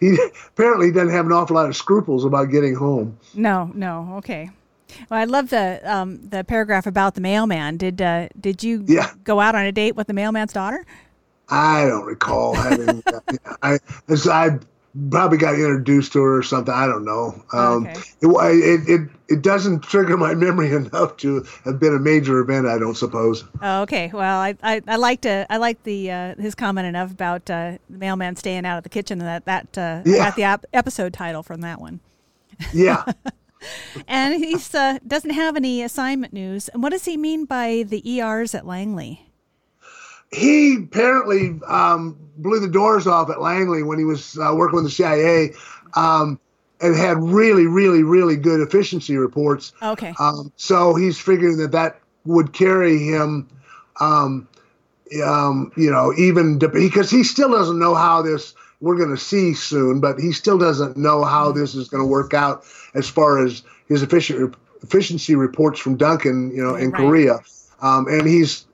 he 0.00 0.18
apparently 0.48 0.90
doesn't 0.90 1.14
have 1.14 1.26
an 1.26 1.32
awful 1.32 1.54
lot 1.54 1.66
of 1.66 1.76
scruples 1.76 2.24
about 2.24 2.46
getting 2.50 2.74
home. 2.74 3.16
No, 3.34 3.70
no, 3.74 4.14
okay. 4.16 4.50
Well, 5.08 5.20
I 5.20 5.24
love 5.24 5.50
the 5.50 5.80
um, 5.84 6.20
the 6.28 6.44
paragraph 6.44 6.86
about 6.86 7.14
the 7.14 7.20
mailman. 7.20 7.76
Did 7.76 8.02
uh, 8.02 8.28
did 8.40 8.62
you 8.62 8.84
yeah. 8.86 9.12
go 9.24 9.40
out 9.40 9.54
on 9.54 9.64
a 9.64 9.72
date 9.72 9.96
with 9.96 10.06
the 10.06 10.14
mailman's 10.14 10.52
daughter? 10.52 10.84
I 11.50 11.86
don't 11.86 12.04
recall 12.04 12.54
having. 12.54 13.02
I, 13.62 13.78
I 14.08 14.58
probably 15.08 15.38
got 15.38 15.54
introduced 15.54 16.12
to 16.12 16.20
her 16.20 16.38
or 16.38 16.42
something. 16.42 16.74
I 16.74 16.86
don't 16.86 17.04
know. 17.04 17.42
Um, 17.52 17.86
okay. 17.86 18.00
it, 18.22 18.88
it, 18.88 19.10
it 19.28 19.42
doesn't 19.42 19.82
trigger 19.82 20.16
my 20.16 20.34
memory 20.46 20.72
enough 20.72 21.16
to 21.18 21.44
have 21.64 21.78
been 21.78 21.94
a 21.94 21.98
major 21.98 22.40
event. 22.40 22.66
I 22.66 22.78
don't 22.78 22.96
suppose. 22.96 23.44
Oh, 23.62 23.82
okay. 23.82 24.10
Well, 24.12 24.40
I 24.40 24.56
I, 24.62 24.82
I 24.86 24.96
liked 24.96 25.26
uh, 25.26 25.46
I 25.48 25.58
liked 25.58 25.84
the 25.84 26.10
uh, 26.10 26.34
his 26.36 26.54
comment 26.54 26.86
enough 26.86 27.10
about 27.12 27.48
uh, 27.50 27.78
the 27.88 27.98
mailman 27.98 28.36
staying 28.36 28.66
out 28.66 28.78
of 28.78 28.82
the 28.82 28.90
kitchen 28.90 29.20
And 29.20 29.28
that 29.28 29.44
that 29.44 29.78
uh, 29.78 30.02
yeah. 30.04 30.16
I 30.16 30.18
got 30.26 30.36
the 30.36 30.44
ap- 30.44 30.66
episode 30.72 31.12
title 31.12 31.42
from 31.42 31.60
that 31.62 31.80
one. 31.80 32.00
Yeah. 32.72 33.04
and 34.08 34.42
he 34.42 34.56
uh, 34.74 34.98
doesn't 35.06 35.30
have 35.30 35.56
any 35.56 35.82
assignment 35.82 36.32
news. 36.32 36.68
And 36.68 36.82
what 36.82 36.90
does 36.90 37.04
he 37.04 37.16
mean 37.16 37.44
by 37.44 37.84
the 37.86 38.20
ERs 38.20 38.54
at 38.54 38.66
Langley? 38.66 39.29
He 40.30 40.76
apparently 40.76 41.60
um, 41.66 42.16
blew 42.36 42.60
the 42.60 42.68
doors 42.68 43.06
off 43.06 43.30
at 43.30 43.40
Langley 43.40 43.82
when 43.82 43.98
he 43.98 44.04
was 44.04 44.38
uh, 44.38 44.52
working 44.54 44.76
with 44.76 44.84
the 44.84 44.90
CIA, 44.90 45.52
um, 45.94 46.38
and 46.80 46.96
had 46.96 47.18
really, 47.18 47.66
really, 47.66 48.02
really 48.02 48.36
good 48.36 48.60
efficiency 48.60 49.16
reports. 49.16 49.72
Okay. 49.82 50.14
Um, 50.18 50.52
so 50.56 50.94
he's 50.94 51.18
figuring 51.18 51.58
that 51.58 51.72
that 51.72 52.00
would 52.24 52.52
carry 52.52 52.98
him, 52.98 53.48
um, 54.00 54.48
um, 55.22 55.72
you 55.76 55.90
know, 55.90 56.14
even 56.16 56.58
because 56.58 57.10
he 57.10 57.24
still 57.24 57.50
doesn't 57.50 57.78
know 57.78 57.94
how 57.94 58.22
this. 58.22 58.54
We're 58.82 58.96
going 58.96 59.10
to 59.10 59.18
see 59.18 59.52
soon, 59.52 60.00
but 60.00 60.18
he 60.18 60.32
still 60.32 60.56
doesn't 60.56 60.96
know 60.96 61.22
how 61.22 61.52
this 61.52 61.74
is 61.74 61.90
going 61.90 62.02
to 62.02 62.06
work 62.06 62.32
out 62.32 62.64
as 62.94 63.06
far 63.06 63.44
as 63.44 63.62
his 63.88 64.02
efficient, 64.02 64.56
efficiency 64.82 65.34
reports 65.34 65.78
from 65.78 65.98
Duncan, 65.98 66.50
you 66.50 66.62
know, 66.62 66.76
in 66.76 66.90
right. 66.90 66.98
Korea. 66.98 67.40
Um, 67.82 68.06
and 68.08 68.26
he's 68.26 68.64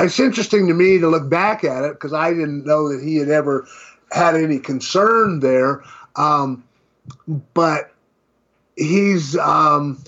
it's 0.00 0.20
interesting 0.20 0.66
to 0.68 0.74
me 0.74 0.98
to 0.98 1.08
look 1.08 1.28
back 1.28 1.64
at 1.64 1.84
it 1.84 1.92
because 1.92 2.12
I 2.12 2.30
didn't 2.30 2.64
know 2.66 2.88
that 2.92 3.02
he 3.02 3.16
had 3.16 3.28
ever 3.28 3.66
had 4.10 4.34
any 4.34 4.58
concern 4.58 5.40
there. 5.40 5.82
Um, 6.16 6.64
but 7.54 7.92
he's 8.76 9.36
um, 9.36 10.02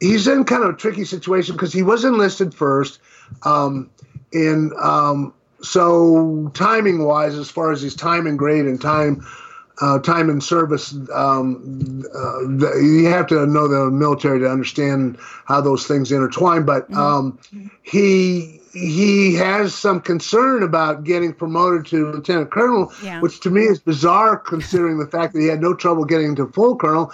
he's 0.00 0.26
in 0.26 0.44
kind 0.44 0.64
of 0.64 0.70
a 0.70 0.76
tricky 0.76 1.04
situation 1.04 1.54
because 1.54 1.72
he 1.72 1.82
was 1.82 2.04
enlisted 2.04 2.54
first, 2.54 3.00
um, 3.44 3.90
and 4.32 4.72
um, 4.74 5.32
so 5.62 6.50
timing 6.54 7.04
wise, 7.04 7.34
as 7.34 7.50
far 7.50 7.72
as 7.72 7.82
his 7.82 7.94
time 7.94 8.26
and 8.26 8.38
grade 8.38 8.66
and 8.66 8.80
time. 8.80 9.26
Uh, 9.78 9.98
time 9.98 10.30
in 10.30 10.40
service, 10.40 10.94
um, 11.12 12.02
uh, 12.14 12.38
the, 12.48 12.80
you 12.82 13.08
have 13.08 13.26
to 13.26 13.46
know 13.46 13.68
the 13.68 13.90
military 13.90 14.40
to 14.40 14.48
understand 14.50 15.18
how 15.44 15.60
those 15.60 15.86
things 15.86 16.10
intertwine. 16.10 16.64
But 16.64 16.90
um, 16.94 17.38
he 17.82 18.62
he 18.76 19.34
has 19.34 19.74
some 19.74 20.00
concern 20.00 20.62
about 20.62 21.04
getting 21.04 21.32
promoted 21.32 21.86
to 21.86 22.10
lieutenant 22.10 22.50
colonel, 22.50 22.92
yeah. 23.02 23.20
which 23.20 23.40
to 23.40 23.50
me 23.50 23.62
is 23.62 23.78
bizarre 23.78 24.36
considering 24.36 24.98
the 24.98 25.06
fact 25.06 25.32
that 25.32 25.40
he 25.40 25.46
had 25.46 25.60
no 25.60 25.74
trouble 25.74 26.04
getting 26.04 26.34
to 26.36 26.46
full 26.48 26.76
colonel. 26.76 27.12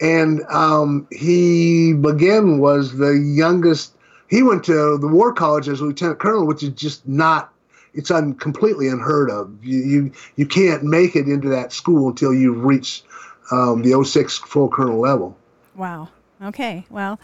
And 0.00 0.42
um, 0.50 1.06
he, 1.12 1.90
again, 1.90 2.58
was 2.58 2.96
the 2.96 3.12
youngest. 3.12 3.94
He 4.28 4.42
went 4.42 4.64
to 4.64 4.98
the 4.98 5.06
War 5.06 5.32
College 5.32 5.68
as 5.68 5.80
lieutenant 5.80 6.18
colonel, 6.18 6.46
which 6.46 6.62
is 6.62 6.70
just 6.70 7.06
not. 7.06 7.51
It's 7.94 8.10
un, 8.10 8.34
completely 8.34 8.88
unheard 8.88 9.30
of. 9.30 9.64
You, 9.64 9.78
you 9.78 10.12
you 10.36 10.46
can't 10.46 10.82
make 10.82 11.14
it 11.16 11.28
into 11.28 11.48
that 11.50 11.72
school 11.72 12.08
until 12.08 12.32
you've 12.32 12.64
reached 12.64 13.04
um, 13.50 13.82
the 13.82 14.02
06 14.02 14.38
full 14.38 14.68
colonel 14.68 14.98
level. 15.00 15.36
Wow. 15.74 16.08
Okay. 16.42 16.84
Well, 16.90 17.20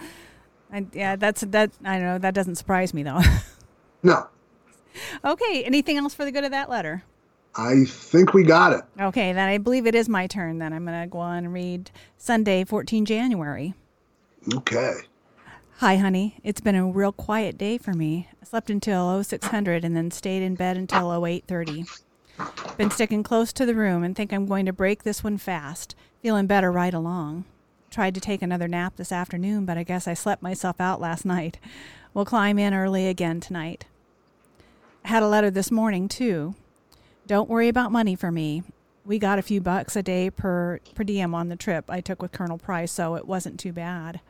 I, 0.73 0.87
yeah, 0.93 1.17
that's 1.17 1.41
that. 1.43 1.71
I 1.85 1.95
don't 1.95 2.03
know. 2.03 2.19
That 2.19 2.35
doesn't 2.35 2.57
surprise 2.57 2.93
me 2.95 3.03
though. 3.03 3.21
No. 4.01 4.29
Okay. 5.25 5.65
Anything 5.65 5.97
else 5.97 6.15
for 6.15 6.25
the 6.25 6.31
good 6.31 6.45
of 6.45 6.53
that 6.53 6.71
letter? 6.71 7.03
I 7.57 7.85
think 7.85 8.33
we 8.33 8.45
got 8.45 8.73
it. 8.73 8.83
Okay, 9.01 9.33
then 9.33 9.49
I 9.49 9.59
believe 9.59 9.87
it 9.87 9.97
is 9.97 10.09
my 10.09 10.29
turn. 10.29 10.59
Then 10.59 10.73
I'm 10.73 10.85
going 10.85 11.01
to 11.01 11.09
go 11.09 11.19
on 11.19 11.39
and 11.39 11.53
read 11.53 11.91
Sunday, 12.17 12.63
14 12.63 13.05
January. 13.05 13.75
Okay. 14.55 14.95
Hi, 15.81 15.95
honey. 15.95 16.41
It's 16.43 16.61
been 16.61 16.75
a 16.75 16.85
real 16.85 17.13
quiet 17.13 17.57
day 17.57 17.79
for 17.79 17.93
me. 17.93 18.27
I 18.43 18.45
slept 18.45 18.69
until 18.69 19.23
0600 19.23 19.85
and 19.85 19.97
then 19.97 20.11
stayed 20.11 20.43
in 20.43 20.57
bed 20.57 20.77
until 20.77 21.13
0830. 21.25 21.85
Been 22.77 22.91
sticking 22.91 23.23
close 23.23 23.53
to 23.53 23.65
the 23.65 23.77
room 23.77 24.03
and 24.03 24.17
think 24.17 24.33
I'm 24.33 24.47
going 24.47 24.67
to 24.67 24.73
break 24.73 25.05
this 25.05 25.23
one 25.23 25.39
fast. 25.39 25.95
Feeling 26.21 26.49
better 26.49 26.73
right 26.73 26.93
along. 26.93 27.45
Tried 27.93 28.17
to 28.17 28.21
take 28.21 28.43
another 28.43 28.67
nap 28.67 28.97
this 28.97 29.13
afternoon, 29.13 29.67
but 29.67 29.79
I 29.79 29.85
guess 29.85 30.09
I 30.09 30.15
slept 30.15 30.43
myself 30.43 30.81
out 30.81 31.01
last 31.01 31.25
night. 31.37 31.59
We'll 32.13 32.25
climb 32.25 32.59
in 32.59 32.75
early 32.75 33.07
again 33.07 33.39
tonight. 33.39 33.85
I 35.05 35.09
had 35.11 35.23
a 35.23 35.29
letter 35.29 35.49
this 35.49 35.71
morning, 35.71 36.09
too. 36.09 36.57
Don't 37.25 37.49
worry 37.49 37.69
about 37.69 37.93
money 37.93 38.17
for 38.17 38.33
me. 38.33 38.65
we 39.05 39.21
got 39.21 39.39
a 39.39 39.43
few 39.43 39.61
bucks 39.61 39.95
a 39.95 40.03
day 40.03 40.29
per 40.29 40.81
per 40.97 41.05
diem 41.05 41.37
on 41.37 41.51
the 41.51 41.57
trip 41.57 41.89
I 41.89 42.01
took 42.01 42.21
with 42.21 42.33
Colonel 42.33 42.59
Price, 42.59 42.91
so 42.91 43.15
it 43.15 43.29
wasn't 43.29 43.61
too 43.61 43.73
bad. 43.73 44.21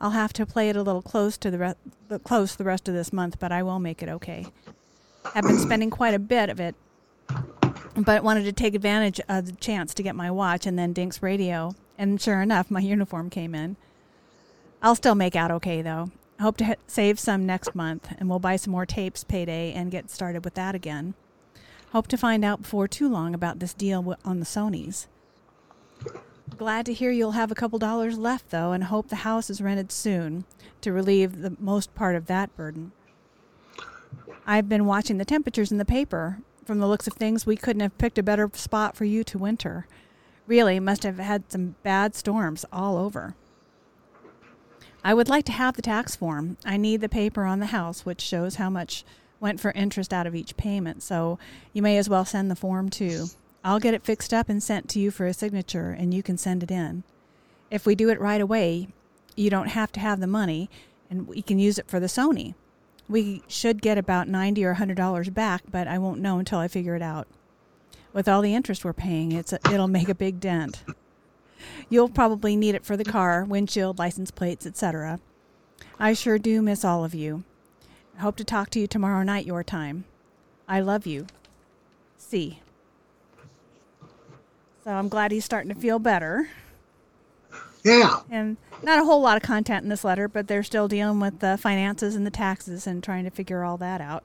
I'll 0.00 0.10
have 0.10 0.32
to 0.34 0.46
play 0.46 0.68
it 0.68 0.76
a 0.76 0.82
little 0.82 1.02
close 1.02 1.36
to 1.38 1.50
the 1.50 1.58
re- 1.58 2.18
close 2.24 2.56
the 2.56 2.64
rest 2.64 2.88
of 2.88 2.94
this 2.94 3.12
month, 3.12 3.38
but 3.38 3.52
I 3.52 3.62
will 3.62 3.78
make 3.78 4.02
it 4.02 4.08
okay. 4.08 4.46
I've 5.34 5.44
been 5.44 5.58
spending 5.58 5.90
quite 5.90 6.14
a 6.14 6.18
bit 6.18 6.50
of 6.50 6.60
it, 6.60 6.74
but 7.96 8.22
wanted 8.22 8.44
to 8.44 8.52
take 8.52 8.74
advantage 8.74 9.20
of 9.28 9.46
the 9.46 9.52
chance 9.52 9.94
to 9.94 10.02
get 10.02 10.14
my 10.14 10.30
watch 10.30 10.66
and 10.66 10.78
then 10.78 10.92
Dink's 10.92 11.22
radio. 11.22 11.74
And 11.96 12.20
sure 12.20 12.42
enough, 12.42 12.70
my 12.70 12.80
uniform 12.94 13.30
came 13.30 13.54
in. 13.54 13.76
I'll 14.82 14.94
still 14.94 15.14
make 15.14 15.36
out 15.36 15.50
okay 15.50 15.80
though. 15.80 16.10
Hope 16.40 16.56
to 16.58 16.64
ha- 16.64 16.74
save 16.86 17.18
some 17.18 17.46
next 17.46 17.74
month, 17.74 18.08
and 18.18 18.28
we'll 18.28 18.40
buy 18.40 18.56
some 18.56 18.72
more 18.72 18.86
tapes 18.86 19.24
payday 19.24 19.72
and 19.72 19.90
get 19.90 20.10
started 20.10 20.44
with 20.44 20.54
that 20.54 20.74
again. 20.74 21.14
Hope 21.92 22.08
to 22.08 22.16
find 22.16 22.44
out 22.44 22.62
before 22.62 22.88
too 22.88 23.08
long 23.08 23.34
about 23.34 23.60
this 23.60 23.72
deal 23.72 24.16
on 24.24 24.40
the 24.40 24.44
Sonys. 24.44 25.06
Glad 26.56 26.86
to 26.86 26.92
hear 26.92 27.10
you'll 27.10 27.32
have 27.32 27.50
a 27.50 27.54
couple 27.54 27.78
dollars 27.78 28.18
left, 28.18 28.50
though, 28.50 28.72
and 28.72 28.84
hope 28.84 29.08
the 29.08 29.16
house 29.16 29.50
is 29.50 29.60
rented 29.60 29.90
soon 29.90 30.44
to 30.82 30.92
relieve 30.92 31.40
the 31.40 31.56
most 31.58 31.94
part 31.94 32.14
of 32.14 32.26
that 32.26 32.54
burden. 32.56 32.92
I've 34.46 34.68
been 34.68 34.84
watching 34.84 35.18
the 35.18 35.24
temperatures 35.24 35.72
in 35.72 35.78
the 35.78 35.84
paper. 35.84 36.38
From 36.64 36.78
the 36.78 36.86
looks 36.86 37.06
of 37.06 37.14
things, 37.14 37.46
we 37.46 37.56
couldn't 37.56 37.80
have 37.80 37.98
picked 37.98 38.18
a 38.18 38.22
better 38.22 38.50
spot 38.52 38.94
for 38.94 39.04
you 39.04 39.24
to 39.24 39.38
winter. 39.38 39.86
Really, 40.46 40.78
must 40.78 41.02
have 41.02 41.18
had 41.18 41.50
some 41.50 41.76
bad 41.82 42.14
storms 42.14 42.64
all 42.70 42.96
over. 42.96 43.34
I 45.02 45.14
would 45.14 45.28
like 45.28 45.44
to 45.46 45.52
have 45.52 45.76
the 45.76 45.82
tax 45.82 46.14
form. 46.14 46.56
I 46.64 46.76
need 46.76 47.00
the 47.00 47.08
paper 47.08 47.44
on 47.44 47.60
the 47.60 47.66
house, 47.66 48.06
which 48.06 48.20
shows 48.20 48.56
how 48.56 48.70
much 48.70 49.04
went 49.40 49.60
for 49.60 49.72
interest 49.72 50.12
out 50.12 50.26
of 50.26 50.34
each 50.34 50.56
payment, 50.56 51.02
so 51.02 51.38
you 51.72 51.82
may 51.82 51.98
as 51.98 52.08
well 52.08 52.24
send 52.24 52.50
the 52.50 52.56
form 52.56 52.88
too. 52.88 53.26
I'll 53.64 53.80
get 53.80 53.94
it 53.94 54.04
fixed 54.04 54.34
up 54.34 54.50
and 54.50 54.62
sent 54.62 54.90
to 54.90 55.00
you 55.00 55.10
for 55.10 55.26
a 55.26 55.32
signature, 55.32 55.90
and 55.90 56.12
you 56.12 56.22
can 56.22 56.36
send 56.36 56.62
it 56.62 56.70
in. 56.70 57.02
If 57.70 57.86
we 57.86 57.94
do 57.94 58.10
it 58.10 58.20
right 58.20 58.40
away, 58.40 58.88
you 59.36 59.48
don't 59.48 59.68
have 59.68 59.90
to 59.92 60.00
have 60.00 60.20
the 60.20 60.26
money, 60.26 60.68
and 61.08 61.26
we 61.26 61.40
can 61.40 61.58
use 61.58 61.78
it 61.78 61.88
for 61.88 61.98
the 61.98 62.06
Sony. 62.06 62.54
We 63.08 63.42
should 63.48 63.82
get 63.82 63.96
about 63.96 64.28
ninety 64.28 64.64
or 64.64 64.70
a 64.70 64.74
hundred 64.76 64.98
dollars 64.98 65.30
back, 65.30 65.62
but 65.70 65.88
I 65.88 65.98
won't 65.98 66.20
know 66.20 66.38
until 66.38 66.58
I 66.58 66.68
figure 66.68 66.94
it 66.94 67.02
out. 67.02 67.26
With 68.12 68.28
all 68.28 68.42
the 68.42 68.54
interest 68.54 68.84
we're 68.84 68.92
paying, 68.92 69.32
it's 69.32 69.52
a, 69.52 69.58
it'll 69.72 69.88
make 69.88 70.08
a 70.08 70.14
big 70.14 70.40
dent. 70.40 70.84
You'll 71.88 72.10
probably 72.10 72.56
need 72.56 72.74
it 72.74 72.84
for 72.84 72.96
the 72.96 73.04
car, 73.04 73.44
windshield, 73.44 73.98
license 73.98 74.30
plates, 74.30 74.66
etc. 74.66 75.20
I 75.98 76.12
sure 76.12 76.38
do 76.38 76.60
miss 76.60 76.84
all 76.84 77.04
of 77.04 77.14
you. 77.14 77.44
Hope 78.18 78.36
to 78.36 78.44
talk 78.44 78.70
to 78.70 78.80
you 78.80 78.86
tomorrow 78.86 79.22
night, 79.22 79.46
your 79.46 79.64
time. 79.64 80.04
I 80.68 80.80
love 80.80 81.06
you. 81.06 81.26
C. 82.16 82.60
So 84.84 84.90
I'm 84.90 85.08
glad 85.08 85.32
he's 85.32 85.46
starting 85.46 85.72
to 85.72 85.80
feel 85.80 85.98
better. 85.98 86.50
Yeah. 87.82 88.20
And 88.30 88.58
not 88.82 88.98
a 88.98 89.04
whole 89.04 89.20
lot 89.20 89.38
of 89.38 89.42
content 89.42 89.82
in 89.82 89.88
this 89.88 90.04
letter, 90.04 90.28
but 90.28 90.46
they're 90.46 90.62
still 90.62 90.88
dealing 90.88 91.20
with 91.20 91.40
the 91.40 91.56
finances 91.56 92.14
and 92.14 92.26
the 92.26 92.30
taxes 92.30 92.86
and 92.86 93.02
trying 93.02 93.24
to 93.24 93.30
figure 93.30 93.64
all 93.64 93.78
that 93.78 94.02
out. 94.02 94.24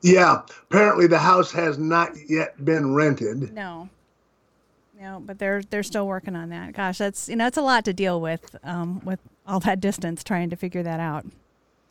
Yeah. 0.00 0.42
Apparently, 0.70 1.06
the 1.06 1.18
house 1.18 1.52
has 1.52 1.78
not 1.78 2.12
yet 2.28 2.64
been 2.64 2.94
rented. 2.94 3.52
No. 3.52 3.90
No, 4.98 5.20
but 5.24 5.38
they're 5.38 5.62
they're 5.62 5.82
still 5.82 6.06
working 6.06 6.36
on 6.36 6.50
that. 6.50 6.74
Gosh, 6.74 6.98
that's 6.98 7.28
you 7.28 7.34
know 7.34 7.48
it's 7.48 7.56
a 7.56 7.62
lot 7.62 7.84
to 7.86 7.92
deal 7.92 8.20
with 8.20 8.54
um, 8.62 9.00
with 9.04 9.18
all 9.46 9.58
that 9.60 9.80
distance 9.80 10.22
trying 10.22 10.48
to 10.50 10.56
figure 10.56 10.82
that 10.84 11.00
out. 11.00 11.26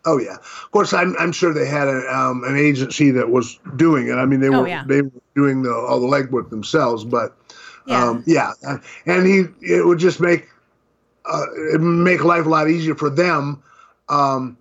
Oh 0.06 0.18
yeah, 0.18 0.36
of 0.36 0.70
course. 0.72 0.94
I'm 0.94 1.16
I'm 1.20 1.32
sure 1.32 1.54
they 1.54 1.68
had 1.68 1.88
a, 1.88 2.00
um, 2.16 2.44
an 2.44 2.58
agency 2.58 3.12
that 3.12 3.30
was 3.30 3.60
doing 3.76 4.08
it. 4.08 4.14
I 4.14 4.26
mean, 4.26 4.40
they 4.40 4.50
Oh, 4.50 4.62
were 4.62 4.68
yeah. 4.68 4.84
they 4.88 5.02
were 5.04 5.12
doing 5.36 5.62
the 5.62 5.74
all 5.74 6.00
the 6.00 6.08
legwork 6.08 6.50
themselves. 6.50 7.04
But 7.04 7.38
Yeah. 7.86 8.10
um, 8.10 8.24
yeah, 8.26 8.54
and 9.06 9.28
he 9.28 9.46
it 9.62 9.86
would 9.86 10.00
just 10.00 10.20
make 10.20 10.48
uh, 11.26 11.46
it 11.74 11.82
make 11.82 12.24
life 12.24 12.46
a 12.46 12.50
lot 12.50 12.70
easier 12.70 12.96
for 12.96 13.10
them. 13.10 13.62
Um, 14.10 14.58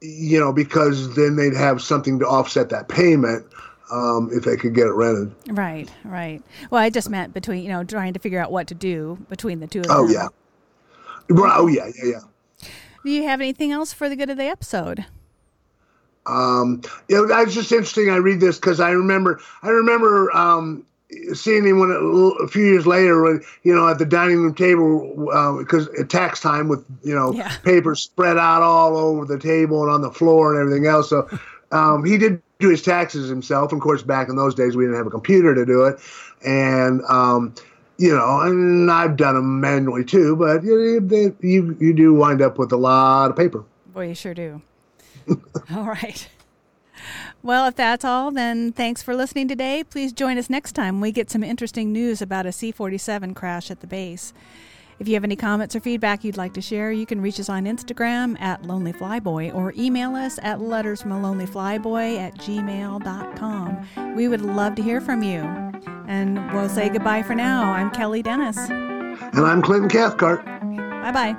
you 0.00 0.38
know, 0.38 0.52
because 0.52 1.14
then 1.16 1.36
they'd 1.36 1.56
have 1.56 1.80
something 1.82 2.18
to 2.18 2.26
offset 2.26 2.68
that 2.68 2.88
payment 2.88 3.46
um, 3.90 4.30
if 4.32 4.44
they 4.44 4.56
could 4.56 4.74
get 4.74 4.86
it 4.86 4.92
rented. 4.92 5.34
Right, 5.48 5.90
right. 6.04 6.42
Well, 6.70 6.80
I 6.80 6.90
just 6.90 7.10
meant 7.10 7.34
between 7.34 7.62
you 7.64 7.68
know 7.70 7.84
trying 7.84 8.12
to 8.12 8.20
figure 8.20 8.38
out 8.40 8.52
what 8.52 8.66
to 8.68 8.74
do 8.74 9.18
between 9.28 9.60
the 9.60 9.66
two 9.66 9.80
of 9.80 9.86
Oh 9.88 10.06
them. 10.06 10.12
yeah, 10.12 10.28
Right, 11.30 11.54
oh 11.56 11.66
yeah, 11.66 11.86
yeah, 11.86 12.10
yeah. 12.10 12.20
Do 13.04 13.10
you 13.10 13.24
have 13.24 13.40
anything 13.40 13.70
else 13.70 13.92
for 13.92 14.08
the 14.08 14.16
good 14.16 14.30
of 14.30 14.38
the 14.38 14.44
episode? 14.44 15.04
Um, 16.26 16.80
you 17.08 17.16
know, 17.16 17.26
that's 17.26 17.52
just 17.52 17.70
interesting. 17.70 18.08
I 18.08 18.16
read 18.16 18.40
this 18.40 18.56
because 18.56 18.80
I 18.80 18.90
remember, 18.92 19.40
I 19.62 19.68
remember 19.68 20.34
um, 20.34 20.86
seeing 21.34 21.66
him 21.66 21.80
when 21.80 21.90
a, 21.90 22.44
a 22.44 22.48
few 22.48 22.64
years 22.64 22.86
later, 22.86 23.22
when 23.22 23.42
you 23.62 23.74
know, 23.74 23.86
at 23.86 23.98
the 23.98 24.06
dining 24.06 24.38
room 24.38 24.54
table, 24.54 25.58
because 25.58 25.86
at 26.00 26.08
tax 26.08 26.40
time 26.40 26.68
with 26.68 26.82
you 27.02 27.14
know 27.14 27.34
Yeah. 27.34 27.54
papers 27.62 28.00
spread 28.00 28.38
out 28.38 28.62
all 28.62 28.96
over 28.96 29.26
the 29.26 29.38
table 29.38 29.82
and 29.82 29.92
on 29.92 30.00
the 30.00 30.10
floor 30.10 30.52
and 30.54 30.60
everything 30.60 30.86
else. 30.86 31.10
So 31.10 31.28
um, 31.72 32.06
he 32.06 32.16
did 32.16 32.40
do 32.58 32.70
his 32.70 32.80
taxes 32.80 33.28
himself. 33.28 33.70
And 33.70 33.80
of 33.80 33.82
course, 33.82 34.02
back 34.02 34.30
in 34.30 34.36
those 34.36 34.54
days, 34.54 34.76
we 34.76 34.84
didn't 34.84 34.96
have 34.96 35.06
a 35.06 35.10
computer 35.10 35.54
to 35.54 35.66
do 35.66 35.84
it, 35.84 36.00
and 36.42 37.02
um, 37.10 37.54
you 37.98 38.14
know, 38.14 38.40
and 38.40 38.90
I've 38.90 39.16
done 39.16 39.34
them 39.34 39.60
manually 39.60 40.04
too. 40.04 40.36
But 40.36 40.62
you 40.64 41.36
you 41.40 41.76
you 41.80 41.92
do 41.94 42.14
wind 42.14 42.42
up 42.42 42.58
with 42.58 42.72
a 42.72 42.76
lot 42.76 43.30
of 43.30 43.36
paper. 43.36 43.64
Boy, 43.92 44.08
you 44.08 44.14
sure 44.14 44.34
do. 44.34 44.62
all 45.74 45.84
right. 45.84 46.28
Well, 47.42 47.66
if 47.66 47.76
that's 47.76 48.04
all, 48.04 48.30
then 48.30 48.72
thanks 48.72 49.02
for 49.02 49.14
listening 49.14 49.48
today. 49.48 49.84
Please 49.84 50.12
join 50.12 50.38
us 50.38 50.48
next 50.48 50.72
time 50.72 51.00
we 51.00 51.12
get 51.12 51.30
some 51.30 51.44
interesting 51.44 51.92
news 51.92 52.22
about 52.22 52.46
a 52.46 52.52
C 52.52 52.72
47 52.72 53.34
crash 53.34 53.70
at 53.70 53.80
the 53.80 53.86
base. 53.86 54.32
If 54.98 55.08
you 55.08 55.14
have 55.14 55.24
any 55.24 55.36
comments 55.36 55.74
or 55.74 55.80
feedback 55.80 56.22
you'd 56.24 56.36
like 56.36 56.54
to 56.54 56.60
share, 56.60 56.92
you 56.92 57.04
can 57.04 57.20
reach 57.20 57.40
us 57.40 57.48
on 57.48 57.64
Instagram 57.64 58.40
at 58.40 58.64
Lonely 58.64 58.92
Flyboy 58.92 59.54
or 59.54 59.74
email 59.76 60.14
us 60.14 60.38
at 60.42 60.58
lettersfromalonelyflyboy 60.60 62.18
at 62.18 62.38
gmail.com. 62.38 64.14
We 64.14 64.28
would 64.28 64.42
love 64.42 64.76
to 64.76 64.82
hear 64.82 65.00
from 65.00 65.22
you. 65.22 65.73
And 66.06 66.52
we'll 66.52 66.68
say 66.68 66.88
goodbye 66.88 67.22
for 67.22 67.34
now. 67.34 67.72
I'm 67.72 67.90
Kelly 67.90 68.22
Dennis. 68.22 68.56
And 68.58 69.40
I'm 69.46 69.62
Clinton 69.62 69.88
Cathcart. 69.88 70.44
Bye 70.44 71.12
bye. 71.12 71.32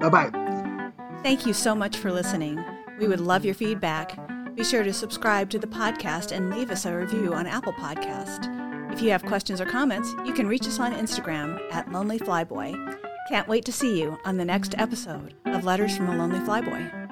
Bye 0.00 0.08
bye. 0.08 0.92
Thank 1.22 1.46
you 1.46 1.52
so 1.52 1.74
much 1.74 1.96
for 1.96 2.12
listening. 2.12 2.62
We 2.98 3.08
would 3.08 3.20
love 3.20 3.44
your 3.44 3.54
feedback. 3.54 4.16
Be 4.54 4.64
sure 4.64 4.84
to 4.84 4.92
subscribe 4.92 5.50
to 5.50 5.58
the 5.58 5.66
podcast 5.66 6.32
and 6.32 6.50
leave 6.50 6.70
us 6.70 6.86
a 6.86 6.96
review 6.96 7.34
on 7.34 7.46
Apple 7.46 7.72
Podcast. 7.74 8.52
If 8.92 9.02
you 9.02 9.10
have 9.10 9.24
questions 9.24 9.60
or 9.60 9.66
comments, 9.66 10.10
you 10.24 10.32
can 10.32 10.46
reach 10.46 10.66
us 10.66 10.78
on 10.78 10.94
Instagram 10.94 11.60
at 11.72 11.90
Lonely 11.92 12.18
Flyboy. 12.18 12.96
Can't 13.28 13.48
wait 13.48 13.64
to 13.64 13.72
see 13.72 14.00
you 14.00 14.16
on 14.24 14.36
the 14.36 14.44
next 14.44 14.74
episode 14.78 15.34
of 15.44 15.64
Letters 15.64 15.96
from 15.96 16.08
a 16.08 16.16
Lonely 16.16 16.38
Flyboy. 16.38 17.05